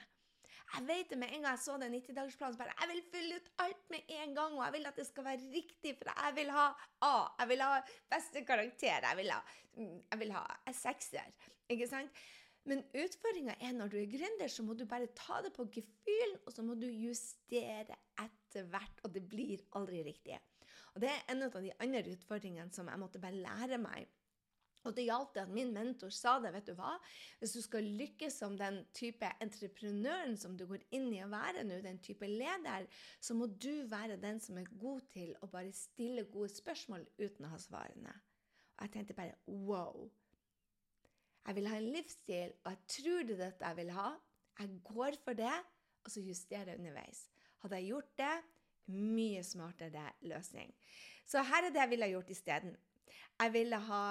Jeg 0.74 0.86
vet 0.88 1.10
det 1.12 1.18
med 1.22 1.34
en 1.36 1.44
gang 1.44 1.54
jeg 1.54 1.62
så 1.62 1.76
den 1.78 1.94
90-dagersplanen. 1.94 2.58
bare, 2.58 2.74
Jeg 2.80 2.90
vil 2.90 3.02
fylle 3.12 3.36
ut 3.36 3.50
alt 3.62 3.90
med 3.94 4.14
en 4.20 4.36
gang, 4.36 4.54
og 4.58 4.64
jeg 4.64 4.74
vil 4.74 4.88
at 4.90 4.96
det 4.98 5.06
skal 5.08 5.26
være 5.28 5.50
riktig, 5.54 5.96
for 5.98 6.10
jeg 6.10 6.36
vil 6.36 6.54
ha 6.56 6.68
A. 7.02 7.18
Jeg 7.40 7.50
vil 7.50 7.62
ha 7.62 7.82
beste 8.10 8.46
karakter. 8.46 9.10
Jeg 9.10 9.18
vil 9.18 9.32
ha, 9.32 9.42
jeg 9.76 10.20
vil 10.20 10.32
ha 10.34 10.46
sekser. 10.72 11.36
Ikke 11.70 11.90
sant? 11.92 12.24
Men 12.66 12.80
utfordringa 12.96 13.58
er 13.60 13.76
når 13.76 13.92
du 13.92 13.98
er 14.00 14.10
gründer, 14.10 14.48
så 14.48 14.64
må 14.64 14.74
du 14.74 14.86
bare 14.88 15.12
ta 15.18 15.42
det 15.44 15.52
på 15.54 15.68
gefühlen, 15.68 16.40
og 16.46 16.54
så 16.56 16.64
må 16.64 16.78
du 16.80 16.88
justere 16.88 17.98
etter 18.24 18.70
hvert, 18.72 19.04
og 19.04 19.14
det 19.14 19.26
blir 19.30 19.62
aldri 19.76 20.00
riktig. 20.08 20.40
Og 20.94 21.02
Det 21.02 21.10
er 21.10 21.24
en 21.34 21.48
av 21.48 21.56
de 21.58 21.72
andre 21.82 22.04
utfordringene 22.14 22.74
som 22.74 22.90
jeg 22.90 23.02
måtte 23.02 23.22
bare 23.22 23.40
lære 23.40 23.80
meg. 23.82 24.10
Og 24.84 24.92
det 24.96 25.06
gjaldt 25.08 25.38
at 25.40 25.52
min 25.52 25.72
mentor 25.74 26.12
sa 26.12 26.36
det. 26.44 26.52
vet 26.54 26.68
du 26.68 26.74
hva? 26.76 26.98
Hvis 27.40 27.54
du 27.56 27.62
skal 27.64 27.88
lykkes 28.02 28.36
som 28.42 28.58
den 28.60 28.82
type 28.96 29.30
entreprenøren 29.42 30.36
som 30.38 30.58
du 30.60 30.66
går 30.68 30.84
inn 30.92 31.08
i 31.14 31.22
å 31.24 31.30
være 31.32 31.64
nå, 31.64 31.80
den 31.86 32.02
type 32.04 32.28
leder, 32.28 32.90
så 33.24 33.36
må 33.38 33.48
du 33.48 33.88
være 33.88 34.20
den 34.20 34.42
som 34.44 34.60
er 34.60 34.68
god 34.82 35.08
til 35.14 35.32
å 35.40 35.48
bare 35.48 35.72
stille 35.76 36.28
gode 36.34 36.52
spørsmål 36.52 37.08
uten 37.22 37.48
å 37.48 37.54
ha 37.54 37.62
svarene. 37.64 38.18
Og 38.76 38.84
jeg 38.86 38.96
tenkte 38.98 39.16
bare 39.18 39.40
wow. 39.48 40.04
Jeg 41.48 41.56
vil 41.56 41.68
ha 41.72 41.80
en 41.80 41.92
livsstil, 41.92 42.54
og 42.64 42.72
jeg 42.72 42.84
tror 42.98 43.24
det 43.24 43.38
er 43.38 43.46
dette 43.46 43.70
jeg 43.70 43.80
vil 43.80 43.96
ha. 43.96 44.10
Jeg 44.60 44.82
går 44.84 45.18
for 45.24 45.40
det, 45.40 45.56
og 46.04 46.12
så 46.12 46.24
justerer 46.24 46.74
jeg 46.74 46.84
underveis. 46.84 47.24
Hadde 47.64 47.80
jeg 47.80 47.94
gjort 47.94 48.12
det, 48.20 48.36
mye 48.92 49.44
smartere 49.44 50.10
løsning. 50.28 50.74
Så 51.26 51.44
her 51.44 51.68
er 51.68 51.74
det 51.74 51.82
jeg 51.82 51.94
ville 51.94 52.12
gjort 52.12 52.30
isteden. 52.30 52.78
Jeg 53.40 53.54
ville 53.54 53.80
ha 53.90 54.04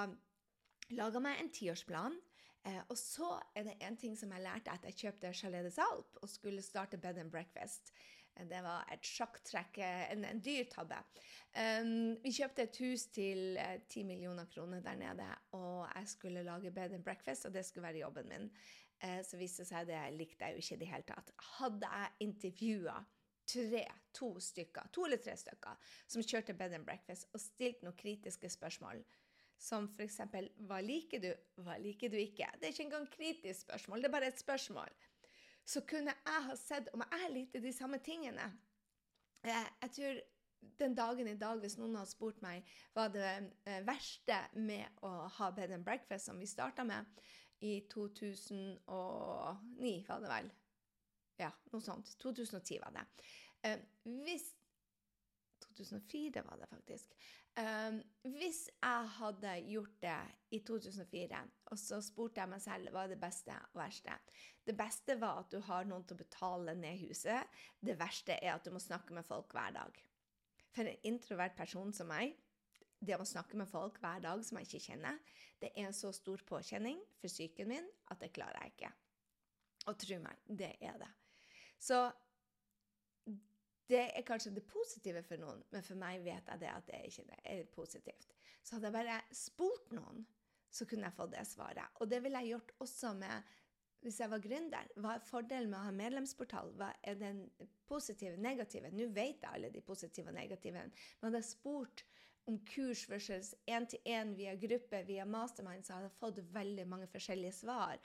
laga 0.96 1.22
meg 1.22 1.40
en 1.40 1.52
tiårsplan. 1.52 2.16
Eh, 2.64 2.82
og 2.88 2.98
så 2.98 3.34
er 3.58 3.66
det 3.66 3.78
en 3.82 3.96
ting 3.98 4.14
som 4.18 4.30
jeg 4.30 4.44
lærte 4.44 4.70
etter 4.70 4.92
jeg 4.92 4.98
kjøpte 5.00 5.32
Chalet 5.34 5.66
des 5.66 5.78
Alpes 5.82 6.20
og 6.22 6.30
skulle 6.30 6.62
starte 6.62 7.00
bed 7.00 7.18
and 7.18 7.32
breakfast. 7.32 7.90
Eh, 8.36 8.46
det 8.48 8.60
var 8.62 8.86
et 8.92 9.06
sjakktrekk, 9.06 9.80
eh, 9.82 10.04
en, 10.12 10.26
en 10.28 10.42
dyr 10.42 10.68
tabbe. 10.70 11.00
Um, 11.52 12.14
vi 12.22 12.32
kjøpte 12.32 12.64
et 12.64 12.78
hus 12.80 13.08
til 13.12 13.58
ti 13.92 14.04
uh, 14.04 14.06
millioner 14.08 14.46
kroner 14.48 14.80
der 14.80 14.94
nede, 14.96 15.26
og 15.58 15.88
jeg 15.90 16.08
skulle 16.08 16.44
lage 16.46 16.70
bed 16.72 16.94
and 16.96 17.04
breakfast, 17.04 17.44
og 17.44 17.52
det 17.54 17.66
skulle 17.66 17.88
være 17.88 18.04
jobben 18.06 18.30
min. 18.30 18.46
Uh, 19.02 19.18
så 19.26 19.36
viste 19.36 19.66
det 19.66 19.72
seg 19.72 19.90
det 19.90 20.04
likte 20.16 20.46
jeg 20.46 20.54
jo 20.54 20.62
ikke 20.62 20.78
i 20.78 20.80
det 20.84 20.92
hele 20.92 21.08
tatt. 21.10 21.34
Hadde 21.58 21.90
jeg 21.90 22.28
intervjua 22.28 23.02
tre, 23.48 23.84
to 24.14 24.34
stykker, 24.40 24.88
to 24.92 25.06
eller 25.06 25.20
tre 25.22 25.34
stykker 25.38 25.92
som 26.06 26.24
kjørte 26.24 26.56
bed 26.58 26.76
and 26.78 26.86
breakfast 26.86 27.28
og 27.32 27.42
stilte 27.42 27.86
noen 27.86 27.98
kritiske 27.98 28.50
spørsmål. 28.52 29.02
Som 29.62 29.86
f.eks.: 29.86 30.18
Hva 30.66 30.80
liker 30.82 31.22
du? 31.22 31.30
Hva 31.62 31.76
liker 31.78 32.10
du 32.10 32.18
ikke? 32.18 32.48
Det 32.58 32.66
er 32.66 32.74
ikke 32.74 32.88
engang 32.88 33.08
kritisk 33.10 33.66
spørsmål, 33.66 34.02
det 34.02 34.10
er 34.10 34.16
bare 34.16 34.30
et 34.32 34.42
spørsmål. 34.42 34.90
Så 35.64 35.84
kunne 35.86 36.14
jeg 36.14 36.44
ha 36.48 36.56
sett 36.58 36.90
om 36.92 37.04
jeg 37.06 37.30
likte 37.30 37.62
de 37.62 37.72
samme 37.72 37.98
tingene. 38.02 38.48
Jeg, 39.42 39.66
jeg 39.82 39.90
tror 39.96 40.20
den 40.78 40.94
dagen 40.94 41.28
i 41.28 41.38
dag, 41.38 41.58
hvis 41.62 41.76
noen 41.78 41.96
hadde 41.98 42.10
spurt 42.10 42.42
meg 42.42 42.66
hva 42.94 43.08
det 43.12 43.28
eh, 43.66 43.82
verste 43.86 44.38
med 44.58 45.02
å 45.06 45.28
ha 45.38 45.50
bed 45.54 45.74
and 45.74 45.86
breakfast, 45.86 46.28
som 46.30 46.38
vi 46.38 46.48
starta 46.50 46.84
med 46.86 47.06
i 47.62 47.80
2009, 47.90 48.82
var 50.08 50.22
det 50.22 50.30
vel, 50.30 50.50
ja, 51.42 51.52
noe 51.72 51.84
sånt. 51.84 52.14
2010 52.22 52.82
var 52.82 52.96
det. 52.96 53.06
Uh, 53.62 54.12
hvis 54.24 54.50
2004 55.62 56.42
var 56.46 56.58
det 56.60 56.68
faktisk. 56.70 57.14
Um, 57.52 57.98
hvis 58.32 58.64
jeg 58.70 59.08
hadde 59.18 59.50
gjort 59.68 59.96
det 60.00 60.20
i 60.56 60.62
2004, 60.64 61.40
og 61.70 61.78
så 61.78 61.98
spurte 62.00 62.40
jeg 62.40 62.48
meg 62.48 62.62
selv 62.64 62.92
hva 62.94 63.04
er 63.04 63.12
det 63.12 63.20
beste 63.20 63.56
og 63.74 63.82
verste 63.82 64.14
Det 64.64 64.76
beste 64.78 65.18
var 65.20 65.42
at 65.42 65.52
du 65.52 65.58
har 65.66 65.84
noen 65.84 66.06
til 66.06 66.16
å 66.16 66.22
betale 66.22 66.74
ned 66.78 66.96
huset. 67.02 67.44
Det 67.80 67.98
verste 68.00 68.38
er 68.38 68.54
at 68.54 68.64
du 68.64 68.72
må 68.72 68.80
snakke 68.80 69.12
med 69.12 69.26
folk 69.26 69.52
hver 69.52 69.74
dag. 69.76 70.00
For 70.72 70.88
en 70.88 71.04
introvert 71.04 71.56
person 71.56 71.92
som 71.92 72.08
meg, 72.08 72.32
det 73.02 73.18
å 73.18 73.26
snakke 73.26 73.58
med 73.58 73.68
folk 73.68 73.98
hver 74.00 74.22
dag 74.22 74.44
som 74.46 74.58
jeg 74.58 74.70
ikke 74.70 74.86
kjenner, 74.86 75.18
det 75.60 75.72
er 75.74 75.88
en 75.88 75.96
så 75.96 76.12
stor 76.14 76.40
påkjenning 76.48 77.02
for 77.18 77.28
psyken 77.28 77.68
min 77.68 77.88
at 78.14 78.22
det 78.22 78.32
klarer 78.32 78.62
jeg 78.62 78.76
ikke. 78.76 78.92
Og 79.90 79.98
tro 79.98 80.22
meg, 80.22 80.40
det 80.46 80.76
er 80.80 80.96
det. 81.02 81.10
Så 81.82 82.02
det 83.90 84.04
er 84.04 84.26
kanskje 84.26 84.54
det 84.56 84.64
positive 84.70 85.24
for 85.26 85.40
noen, 85.42 85.64
men 85.74 85.84
for 85.84 85.98
meg 85.98 86.22
vet 86.24 86.46
jeg 86.48 86.62
det 86.62 86.70
at 86.70 86.86
det 86.88 87.00
ikke 87.08 87.40
er 87.50 87.64
positivt. 87.74 88.36
Så 88.62 88.76
hadde 88.76 88.88
jeg 88.88 88.96
bare 88.96 89.18
spurt 89.34 89.90
noen, 89.96 90.22
så 90.72 90.86
kunne 90.88 91.08
jeg 91.08 91.16
fått 91.18 91.34
det 91.34 91.42
svaret. 91.50 91.98
Og 92.00 92.08
det 92.08 92.22
ville 92.24 92.40
jeg 92.40 92.54
gjort 92.54 92.72
også 92.86 93.12
med 93.18 93.50
hvis 94.02 94.18
jeg 94.18 94.30
var 94.32 94.42
gründer. 94.42 94.88
Hva 94.98 95.12
er 95.14 95.26
fordelen 95.26 95.70
med 95.70 95.78
å 95.78 95.84
ha 95.86 95.92
medlemsportal? 95.94 96.72
Hva 96.78 96.88
er 97.06 97.18
den 97.20 97.44
positive, 97.86 98.34
negative? 98.40 98.90
Nå 98.90 99.06
vet 99.14 99.44
jeg 99.44 99.50
alle 99.50 99.70
de 99.70 99.82
positive 99.84 100.32
og 100.32 100.34
negative. 100.34 100.82
Men 100.88 101.28
hadde 101.28 101.38
jeg 101.38 101.50
spurt 101.52 102.02
om 102.50 102.58
kurs 102.66 103.04
versus 103.06 103.52
én-til-én 103.70 104.34
via 104.34 104.56
gruppe, 104.58 105.04
via 105.06 105.26
mastermind, 105.28 105.86
så 105.86 105.94
hadde 105.94 106.08
jeg 106.08 106.18
fått 106.18 106.40
veldig 106.54 106.86
mange 106.90 107.06
forskjellige 107.12 107.54
svar. 107.60 108.00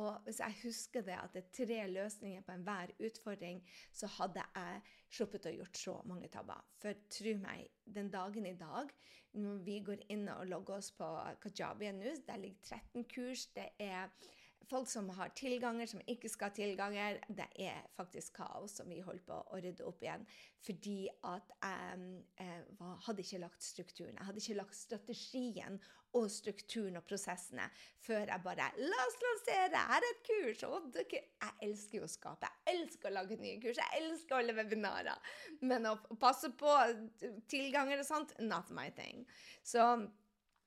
Og 0.00 0.22
hvis 0.24 0.38
jeg 0.40 0.54
husker 0.62 1.04
det 1.04 1.16
at 1.20 1.34
det 1.34 1.42
er 1.42 1.56
tre 1.56 1.80
løsninger 1.90 2.44
på 2.46 2.54
enhver 2.54 2.94
utfordring, 3.04 3.58
så 3.92 4.08
hadde 4.18 4.44
jeg 4.54 4.80
sluppet 5.12 5.48
å 5.50 5.54
gjort 5.58 5.80
så 5.80 5.96
mange 6.08 6.30
tabber. 6.32 6.62
For 6.80 6.96
tro 7.12 7.34
meg, 7.42 7.66
den 7.84 8.08
dagen 8.12 8.48
i 8.48 8.56
dag, 8.56 8.92
når 9.36 9.60
vi 9.66 9.78
går 9.84 10.06
inn 10.12 10.28
og 10.32 10.46
logger 10.48 10.80
oss 10.80 10.92
på 10.96 11.08
Kajabi 11.44 11.92
nå, 11.96 12.14
der 12.26 12.40
ligger 12.40 12.78
13 12.78 13.04
kurs, 13.12 13.46
det 13.56 13.68
er 13.80 14.08
folk 14.70 14.88
som 14.88 15.08
har 15.16 15.32
tilganger, 15.38 15.86
som 15.90 16.02
ikke 16.06 16.30
skal 16.30 16.50
ha 16.50 16.56
tilganger. 16.56 17.20
Det 17.28 17.48
er 17.64 17.82
faktisk 17.96 18.36
kaos 18.40 18.78
som 18.78 18.90
vi 18.90 19.00
holder 19.04 19.24
på 19.26 19.38
å 19.38 19.60
rydde 19.62 19.86
opp 19.88 20.02
igjen. 20.04 20.26
Fordi 20.62 20.98
at 21.28 21.56
jeg 21.62 21.82
jeg 22.38 22.94
hadde 23.06 23.24
ikke 23.24 23.40
lagt 23.42 23.64
strukturen. 23.64 24.16
Jeg 24.18 24.26
hadde 24.26 24.42
ikke 24.42 24.56
lagt 24.58 24.76
strategien 24.76 25.78
og 26.18 26.28
strukturen 26.30 26.98
og 27.00 27.06
prosessene 27.08 27.64
før 28.04 28.26
jeg 28.28 28.44
bare 28.44 28.68
La 28.78 29.04
oss 29.06 29.18
lansere! 29.22 29.84
Her 29.90 30.04
er 30.04 30.08
et 30.08 30.24
kurs! 30.26 30.64
Og 30.68 30.98
jeg 31.00 31.54
elsker 31.66 32.00
jo 32.00 32.06
å 32.06 32.10
skape. 32.10 32.50
Jeg 32.66 32.82
elsker 32.82 33.10
å 33.10 33.14
lage 33.16 33.38
nye 33.40 33.60
kurs. 33.62 33.80
Jeg 33.80 34.02
elsker 34.02 34.38
alle 34.38 34.56
webinarer. 34.56 35.36
Men 35.64 35.88
å 35.88 35.96
passe 36.20 36.52
på 36.58 36.74
tilganger 37.50 38.02
og 38.02 38.08
sånt, 38.08 38.36
not 38.44 38.70
my 38.74 38.90
thing. 38.98 39.24
Så 39.64 39.86
Eh, 39.88 40.21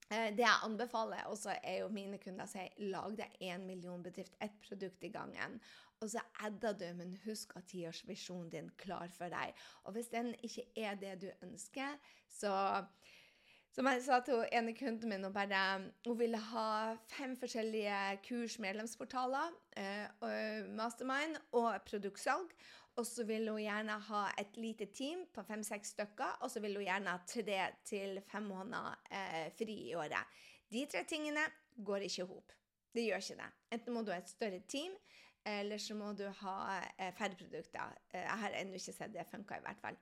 det 0.09 0.43
jeg 0.43 0.61
anbefaler 0.63 1.25
også, 1.31 1.55
er 1.63 1.79
jo 1.81 1.89
mine 1.89 2.19
kunder 2.21 2.45
sier 2.49 2.69
lag 2.91 3.15
deg 3.17 3.39
én 3.41 3.65
million 3.65 4.03
bedrift, 4.05 4.37
ett 4.43 4.57
produkt 4.61 5.03
i 5.03 5.09
gangen. 5.13 5.57
Og 6.03 6.11
så 6.11 6.21
adder 6.43 6.75
du, 6.77 6.85
men 6.97 7.15
husk 7.23 7.55
at 7.57 7.69
tiårsvisjonen 7.71 8.51
din 8.53 8.69
klar 8.77 9.09
for 9.15 9.31
deg. 9.31 9.55
Og 9.85 9.95
hvis 9.95 10.11
den 10.13 10.33
ikke 10.43 10.67
er 10.77 10.99
det 10.99 11.15
du 11.23 11.29
ønsker, 11.47 11.97
så 12.29 12.53
som 13.75 13.89
jeg 13.91 14.03
sa 14.05 14.21
til 14.23 14.45
ene 14.55 14.71
kunden 14.77 15.11
min, 15.11 15.27
bare, 15.35 15.61
hun 16.05 16.17
ville 16.19 16.39
ha 16.53 16.67
fem 17.11 17.33
forskjellige 17.35 17.97
kurs, 18.23 18.55
medlemsportaler, 18.63 19.51
eh, 19.75 20.69
mastermind 20.77 21.35
og 21.59 21.81
produktsalg. 21.89 22.53
Og 22.95 23.03
så 23.03 23.25
ville 23.27 23.51
hun 23.51 23.59
gjerne 23.59 23.97
ha 24.07 24.21
et 24.39 24.55
lite 24.55 24.87
team 24.95 25.25
på 25.35 25.43
fem-seks 25.43 25.91
stykker. 25.97 26.37
Og 26.47 26.51
så 26.51 26.61
ville 26.63 26.79
hun 26.79 26.87
gjerne 26.87 27.11
ha 27.11 27.19
tre 27.27 27.59
til 27.83 28.21
fem 28.31 28.47
måneder 28.47 28.95
eh, 29.11 29.49
fri 29.59 29.75
i 29.89 29.95
året. 29.99 30.23
De 30.71 30.85
tre 30.87 31.03
tingene 31.03 31.43
går 31.75 32.07
ikke 32.07 32.23
i 32.23 32.29
hop. 32.29 32.55
Det 32.95 33.03
gjør 33.03 33.25
ikke 33.25 33.41
det. 33.41 33.49
Enten 33.75 33.93
må 33.93 34.05
du 34.05 34.13
ha 34.15 34.21
et 34.21 34.31
større 34.31 34.61
team, 34.71 34.95
eller 35.43 35.83
så 35.83 35.99
må 35.99 36.13
du 36.15 36.23
ha 36.39 36.57
eh, 36.95 37.11
færre 37.17 37.35
produkter. 37.35 37.99
Eh, 38.13 38.23
jeg 38.23 38.43
har 38.45 38.55
ennå 38.61 38.79
ikke 38.79 38.95
sett 38.95 39.11
det 39.13 39.27
funka, 39.27 39.59
i 39.59 39.67
hvert 39.67 39.83
fall. 39.83 39.99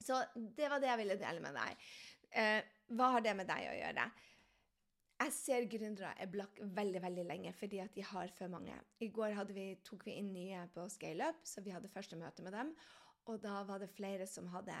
Så 0.00 0.24
det 0.56 0.72
var 0.72 0.80
det 0.80 0.88
jeg 0.88 1.02
ville 1.04 1.20
dele 1.20 1.44
med 1.44 1.60
deg. 1.60 1.86
Eh, 2.32 2.62
hva 2.94 3.12
har 3.16 3.24
det 3.24 3.34
med 3.38 3.48
deg 3.50 3.68
å 3.70 3.76
gjøre? 3.80 4.06
Jeg 5.16 5.32
ser 5.32 5.66
gründere 5.72 6.10
er 6.20 6.28
blakk 6.28 6.58
veldig 6.76 7.00
veldig 7.00 7.24
lenge 7.24 7.52
fordi 7.56 7.80
at 7.80 7.94
de 7.96 8.04
har 8.04 8.32
for 8.36 8.52
mange. 8.52 8.76
I 9.00 9.08
går 9.08 9.32
vi, 9.56 9.70
tok 9.86 10.04
vi 10.06 10.18
inn 10.20 10.32
nye 10.34 10.66
på 10.74 10.84
ScaleUp, 10.92 11.40
så 11.48 11.64
vi 11.64 11.72
hadde 11.72 11.88
første 11.88 12.18
møte 12.20 12.44
med 12.44 12.52
dem. 12.52 12.74
Og 13.26 13.40
da 13.42 13.62
var 13.66 13.80
det 13.82 13.88
flere 13.90 14.26
som 14.30 14.46
hadde 14.52 14.74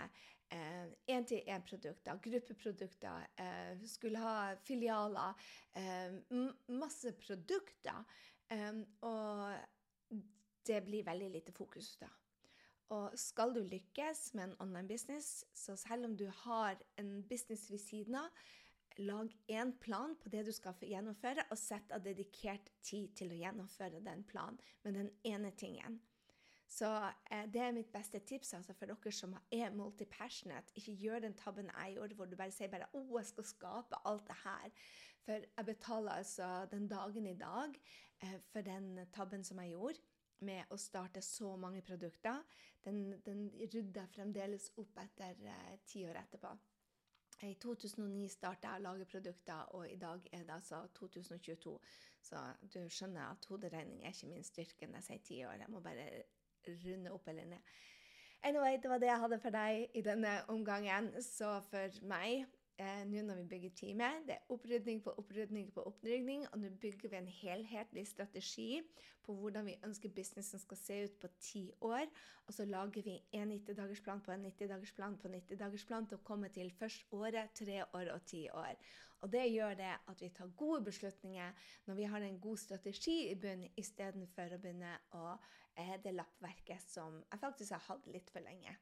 én-til-én-produkter, 1.10 2.12
eh, 2.12 2.20
gruppeprodukter, 2.22 3.26
eh, 3.42 3.80
skulle 3.84 4.18
ha 4.22 4.54
filialer. 4.62 5.34
Eh, 5.74 6.20
masse 6.68 7.12
produkter. 7.18 8.04
Eh, 8.50 8.84
og 9.02 10.20
det 10.66 10.84
blir 10.84 11.04
veldig 11.04 11.30
lite 11.30 11.52
fokus 11.52 11.96
da. 11.98 12.08
Og 12.94 13.16
skal 13.18 13.54
du 13.54 13.64
lykkes 13.66 14.34
med 14.34 14.44
en 14.44 14.56
online 14.62 14.88
business, 14.88 15.44
så 15.54 15.74
selv 15.76 16.04
om 16.06 16.16
du 16.16 16.28
har 16.44 16.78
en 16.98 17.22
business 17.28 17.70
ved 17.70 17.78
siden 17.82 18.14
av, 18.14 18.28
lag 18.98 19.32
én 19.50 19.72
plan 19.80 20.14
på 20.22 20.30
det 20.32 20.44
du 20.46 20.52
skal 20.52 20.76
gjennomføre, 20.80 21.44
og 21.50 21.58
sett 21.58 21.90
av 21.92 22.04
dedikert 22.04 22.70
tid 22.86 23.10
til 23.18 23.34
å 23.34 23.40
gjennomføre 23.40 24.00
den 24.04 24.22
planen 24.24 24.60
med 24.84 24.94
den 24.96 25.10
ene 25.24 25.50
tingen. 25.58 25.98
Så 26.68 26.88
eh, 27.30 27.44
det 27.50 27.60
er 27.62 27.74
mitt 27.74 27.92
beste 27.92 28.20
tips 28.26 28.54
altså, 28.58 28.74
for 28.74 28.90
dere 28.90 29.12
som 29.14 29.36
er 29.54 29.74
multipassionate. 29.74 30.74
Ikke 30.78 30.94
gjør 30.98 31.26
den 31.26 31.36
tabben 31.38 31.70
jeg 31.70 31.98
gjorde, 31.98 32.16
hvor 32.18 32.30
du 32.30 32.36
bare 32.38 32.54
sier 32.54 32.70
bare, 32.72 32.88
'Å, 32.92 33.04
jeg 33.18 33.26
skal 33.26 33.50
skape 33.50 34.00
alt 34.04 34.26
det 34.26 34.38
her'. 34.42 34.74
For 35.26 35.46
jeg 35.46 35.66
betaler 35.66 36.18
altså 36.22 36.66
den 36.70 36.88
dagen 36.88 37.26
i 37.26 37.38
dag 37.38 37.78
eh, 38.22 38.38
for 38.52 38.66
den 38.66 39.06
tabben 39.14 39.44
som 39.44 39.58
jeg 39.62 39.74
gjorde 39.74 40.05
med 40.44 40.72
å 40.72 40.78
starte 40.80 41.22
så 41.24 41.54
mange 41.60 41.82
produkter. 41.86 42.42
Den, 42.84 43.20
den 43.24 43.48
rydder 43.72 44.08
fremdeles 44.12 44.70
opp 44.80 44.98
etter 45.02 45.38
eh, 45.48 45.76
ti 45.88 46.04
år 46.08 46.20
etterpå. 46.22 46.52
I 47.44 47.52
2009 47.60 48.30
starta 48.32 48.70
jeg 48.72 48.80
å 48.80 48.84
lage 48.86 49.08
produkter, 49.10 49.74
og 49.76 49.90
i 49.90 49.98
dag 50.00 50.22
er 50.32 50.46
det 50.48 50.54
altså 50.54 50.86
2022. 50.96 51.74
Så 52.24 52.40
du 52.72 52.78
skjønner 52.88 53.26
at 53.28 53.48
hoderegning 53.50 54.00
er 54.02 54.14
ikke 54.14 54.30
min 54.30 54.46
styrke 54.46 54.88
når 54.88 55.02
jeg 55.02 55.08
sier 55.08 55.26
ti 55.26 55.42
år. 55.44 55.60
Jeg 55.60 55.72
må 55.72 55.82
bare 55.84 56.06
runde 56.86 57.12
opp 57.12 57.28
eller 57.28 57.50
ned. 57.50 57.74
Anyway, 58.46 58.78
det 58.82 58.90
var 58.90 58.98
det 59.02 59.10
jeg 59.10 59.20
hadde 59.20 59.38
for 59.42 59.54
deg 59.54 59.98
i 59.98 60.02
denne 60.06 60.32
omgangen. 60.52 61.10
Så 61.24 61.58
for 61.68 62.00
meg 62.08 62.46
eh, 62.82 63.02
nå 63.08 63.22
når 63.26 63.40
vi 63.40 63.48
bygger 63.50 63.74
teamet. 63.78 64.24
Det 64.28 64.34
er 64.36 64.52
opprydning 64.52 65.02
på 65.04 65.14
opprydning 65.20 65.72
på 65.74 65.84
opprydning, 65.88 66.46
og 66.52 66.58
nå 66.62 66.70
bygger 66.82 67.12
vi 67.12 67.18
en 67.18 67.30
helhetlig 67.40 68.06
strategi 68.08 68.82
på 69.26 69.34
hvordan 69.34 69.66
vi 69.66 69.78
ønsker 69.84 70.12
businessen 70.14 70.62
skal 70.62 70.78
se 70.80 70.98
ut 71.04 71.16
på 71.22 71.30
ti 71.40 71.64
år. 71.80 72.06
Og 72.46 72.54
så 72.54 72.66
lager 72.68 73.02
vi 73.02 73.16
en 73.38 73.52
90-dagersplan 73.52 74.22
på 74.22 74.32
en 74.32 74.46
90-dagersplan 74.46 75.18
på 75.22 75.32
90-dagersplan 75.34 76.06
til 76.06 76.20
å 76.20 76.26
komme 76.26 76.52
til 76.54 76.70
først 76.78 77.06
året, 77.16 77.52
tre 77.54 77.82
år 77.84 78.12
og 78.14 78.24
ti 78.30 78.46
år. 78.52 78.74
Og 79.24 79.32
det 79.32 79.46
gjør 79.48 79.78
det 79.78 79.92
at 80.10 80.20
vi 80.22 80.28
tar 80.36 80.52
gode 80.56 80.82
beslutninger 80.84 81.70
når 81.86 81.94
vi 81.94 82.10
har 82.12 82.24
en 82.24 82.40
god 82.40 82.60
strategi 82.60 83.16
i 83.30 83.38
bunnen, 83.40 83.72
istedenfor 83.76 84.54
å 84.54 84.60
begynne 84.60 84.92
å 85.16 85.24
eh, 85.32 85.96
det 86.04 86.12
lappverket 86.14 86.84
som 86.84 87.22
jeg 87.24 87.42
faktisk 87.42 87.78
har 87.78 87.88
hatt 87.88 88.12
litt 88.12 88.30
for 88.30 88.44
lenge. 88.44 88.76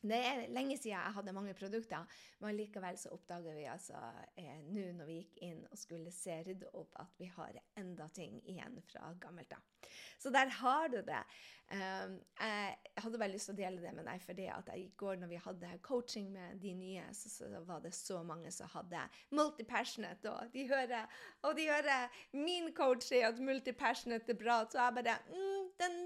Det 0.00 0.14
er 0.14 0.44
lenge 0.54 0.76
siden 0.78 0.92
jeg 0.94 1.14
hadde 1.16 1.34
mange 1.34 1.54
produkter, 1.58 2.04
men 2.38 2.54
likevel 2.54 2.98
så 3.00 3.10
oppdager 3.16 3.56
vi 3.56 3.64
altså 3.66 3.98
eh, 4.38 4.60
nå 4.70 4.84
når 4.94 5.08
vi 5.08 5.16
gikk 5.18 5.40
inn 5.48 5.64
og 5.66 5.80
skulle 5.80 6.12
se 6.14 6.36
rydde 6.46 6.70
opp, 6.78 6.94
at 7.02 7.18
vi 7.18 7.26
har 7.34 7.58
enda 7.80 8.06
ting 8.14 8.38
igjen 8.46 8.78
fra 8.86 9.10
gammelt 9.18 9.56
av. 9.56 9.88
Så 10.22 10.30
der 10.34 10.52
har 10.60 10.88
du 10.92 11.00
det. 11.02 11.22
Um, 11.68 12.14
jeg 12.40 13.02
hadde 13.02 13.18
bare 13.20 13.32
lyst 13.34 13.50
til 13.50 13.52
å 13.52 13.58
dele 13.58 13.82
det 13.82 13.90
med 13.92 14.06
deg, 14.08 14.22
fordi 14.24 14.46
at 14.48 14.70
i 14.72 14.86
går 14.96 15.18
når 15.20 15.28
vi 15.28 15.40
hadde 15.44 15.72
coaching 15.84 16.30
med 16.32 16.62
de 16.62 16.70
nye, 16.72 17.02
så, 17.12 17.28
så 17.28 17.48
var 17.68 17.82
det 17.84 17.90
så 17.92 18.22
mange 18.24 18.48
som 18.54 18.70
hadde 18.72 19.02
multipassionate, 19.36 20.32
og 20.32 20.54
de 20.54 20.64
hører, 20.70 21.18
og 21.44 21.58
de 21.58 21.66
hører 21.68 22.22
min 22.32 22.70
coach 22.76 23.10
sier 23.10 23.28
at 23.28 23.42
multipassionate 23.44 24.32
er 24.32 24.38
bra, 24.40 24.62
så 24.64 24.80
jeg 24.80 24.96
bare 24.96 25.18
mm, 25.28 25.66
den, 25.82 25.98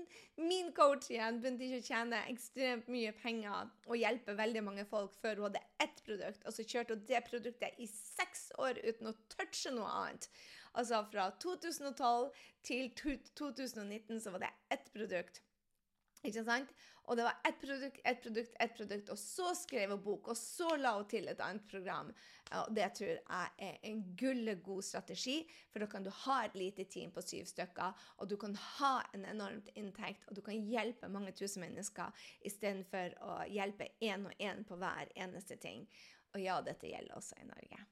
Min 0.43 0.73
coach 0.75 1.11
igjen 1.13 1.39
begynte 1.43 1.69
ikke 1.69 1.83
å 1.83 1.87
tjene 1.87 2.25
ekstremt 2.33 2.91
mye 2.91 3.13
penger 3.23 3.71
og 3.87 4.01
hjelpe 4.01 4.35
veldig 4.35 4.65
mange 4.67 4.87
folk 4.89 5.15
før 5.23 5.39
hun 5.39 5.47
hadde 5.51 5.63
ett 5.85 6.03
produkt, 6.09 6.43
og 6.43 6.57
så 6.57 6.67
kjørte 6.67 6.97
hun 6.97 7.07
det 7.07 7.23
produktet 7.29 7.79
i 7.79 7.87
seks 7.93 8.49
år 8.59 8.83
uten 8.83 9.13
å 9.13 9.15
touche 9.37 9.71
noe 9.77 9.95
annet. 10.01 10.29
Altså 10.75 11.05
fra 11.13 11.31
2012 11.39 12.31
til 12.65 12.91
2019 12.99 14.21
så 14.25 14.35
var 14.35 14.47
det 14.47 14.53
ett 14.73 14.93
produkt. 14.95 15.43
Ikke 16.23 16.45
sant? 16.47 16.71
Og 17.11 17.17
det 17.19 17.25
var 17.27 17.39
ett 17.49 17.59
produkt, 17.61 18.01
ett 18.05 18.23
produkt, 18.23 18.53
ett 18.61 18.75
produkt, 18.77 19.09
og 19.11 19.19
så 19.19 19.55
skrev 19.59 19.91
hun 19.91 20.03
bok, 20.05 20.29
og 20.31 20.37
så 20.39 20.69
la 20.79 20.93
hun 20.95 21.09
til 21.11 21.27
et 21.29 21.41
annet 21.43 21.65
program. 21.67 22.13
Og 22.61 22.75
det 22.77 22.87
tror 22.95 23.11
jeg 23.11 23.49
er 23.67 23.81
en 23.89 24.03
gullegod 24.19 24.85
strategi, 24.87 25.41
for 25.73 25.83
da 25.83 25.89
kan 25.91 26.07
du 26.07 26.13
ha 26.23 26.37
et 26.45 26.55
lite 26.55 26.87
team 26.87 27.11
på 27.11 27.25
syv 27.27 27.49
stykker, 27.51 28.05
og 28.23 28.31
du 28.31 28.37
kan 28.39 28.55
ha 28.55 28.93
en 29.17 29.27
enormt 29.33 29.73
inntekt, 29.75 30.29
og 30.29 30.39
du 30.39 30.45
kan 30.47 30.63
hjelpe 30.71 31.11
mange 31.11 31.35
tusen 31.35 31.65
mennesker 31.67 32.15
istedenfor 32.47 33.19
å 33.27 33.41
hjelpe 33.51 33.91
én 33.99 34.29
og 34.31 34.39
én 34.39 34.63
på 34.69 34.79
hver 34.79 35.11
eneste 35.17 35.59
ting. 35.59 35.89
Og 36.37 36.41
ja, 36.41 36.61
dette 36.63 36.87
gjelder 36.87 37.19
også 37.19 37.43
i 37.43 37.49
Norge. 37.51 37.83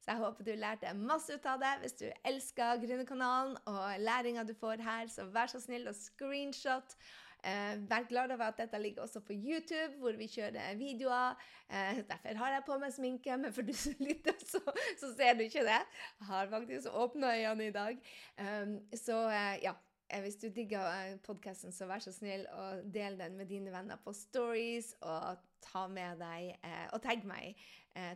Så 0.00 0.14
jeg 0.14 0.22
håper 0.22 0.46
du 0.46 0.54
lærte 0.56 0.92
masse 0.96 1.34
ut 1.34 1.46
av 1.50 1.58
det. 1.60 1.72
Hvis 1.82 1.98
du 1.98 2.06
elsker 2.24 2.78
Gründerkanalen 2.80 3.58
og 3.68 4.00
læringa 4.00 4.46
du 4.48 4.54
får 4.56 4.80
her, 4.84 5.10
så 5.12 5.26
vær 5.28 5.50
så 5.52 5.60
snill 5.60 5.90
og 5.90 5.98
screenshot. 5.98 6.96
Eh, 7.44 7.90
vær 7.90 8.06
glad 8.08 8.32
over 8.34 8.44
at 8.44 8.58
dette 8.58 8.78
ligger 8.78 9.02
også 9.02 9.20
på 9.20 9.32
YouTube, 9.32 9.98
hvor 9.98 10.16
vi 10.16 10.26
kjører 10.28 10.76
videoer. 10.76 11.36
Eh, 11.70 12.02
derfor 12.08 12.34
har 12.36 12.52
jeg 12.52 12.64
på 12.66 12.78
meg 12.78 12.92
sminke, 12.92 13.36
men 13.36 13.52
for 13.52 13.64
du 13.66 13.72
som 13.76 13.94
lytter, 14.00 14.36
så, 14.44 14.60
så, 15.00 15.12
ser 15.16 15.38
du 15.38 15.44
ikke 15.46 15.64
det. 15.64 15.78
Jeg 16.20 16.26
har 16.32 16.50
faktisk 16.50 16.88
åpna 16.92 17.34
øynene 17.36 17.66
i 17.66 17.76
dag. 17.76 18.02
Um, 18.40 18.74
så 18.94 19.22
eh, 19.28 19.62
ja, 19.62 19.74
hvis 20.20 20.36
du 20.42 20.48
digger 20.48 21.16
podkasten, 21.24 21.72
så 21.72 21.86
vær 21.86 22.02
så 22.02 22.12
snill 22.12 22.46
og 22.52 22.82
del 22.94 23.18
den 23.18 23.36
med 23.38 23.46
dine 23.46 23.72
venner 23.72 24.00
på 24.04 24.12
stories, 24.12 24.92
og 25.00 25.38
ta 25.62 25.86
med 25.86 26.18
deg 26.18 26.56
Og 26.92 27.02
tagg 27.02 27.24
meg. 27.24 27.54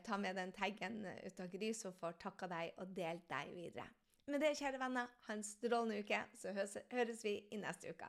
ta 0.05 0.17
med 0.17 0.35
den 0.35 0.53
taggen 0.53 1.05
ut 1.27 1.41
av 1.41 1.53
Gris, 1.53 1.85
og 1.85 1.95
får 1.95 2.19
takka 2.19 2.49
deg 2.51 2.73
og 2.79 2.97
delt 2.97 3.29
deg 3.31 3.55
videre. 3.55 3.87
Med 4.27 4.41
det, 4.41 4.57
kjære 4.59 4.81
venner, 4.81 5.07
ha 5.27 5.35
en 5.35 5.45
strålende 5.45 6.01
uke, 6.01 6.25
så 6.35 6.55
høres 6.91 7.25
vi 7.25 7.39
i 7.53 7.61
neste 7.61 7.93
uke. 7.93 8.09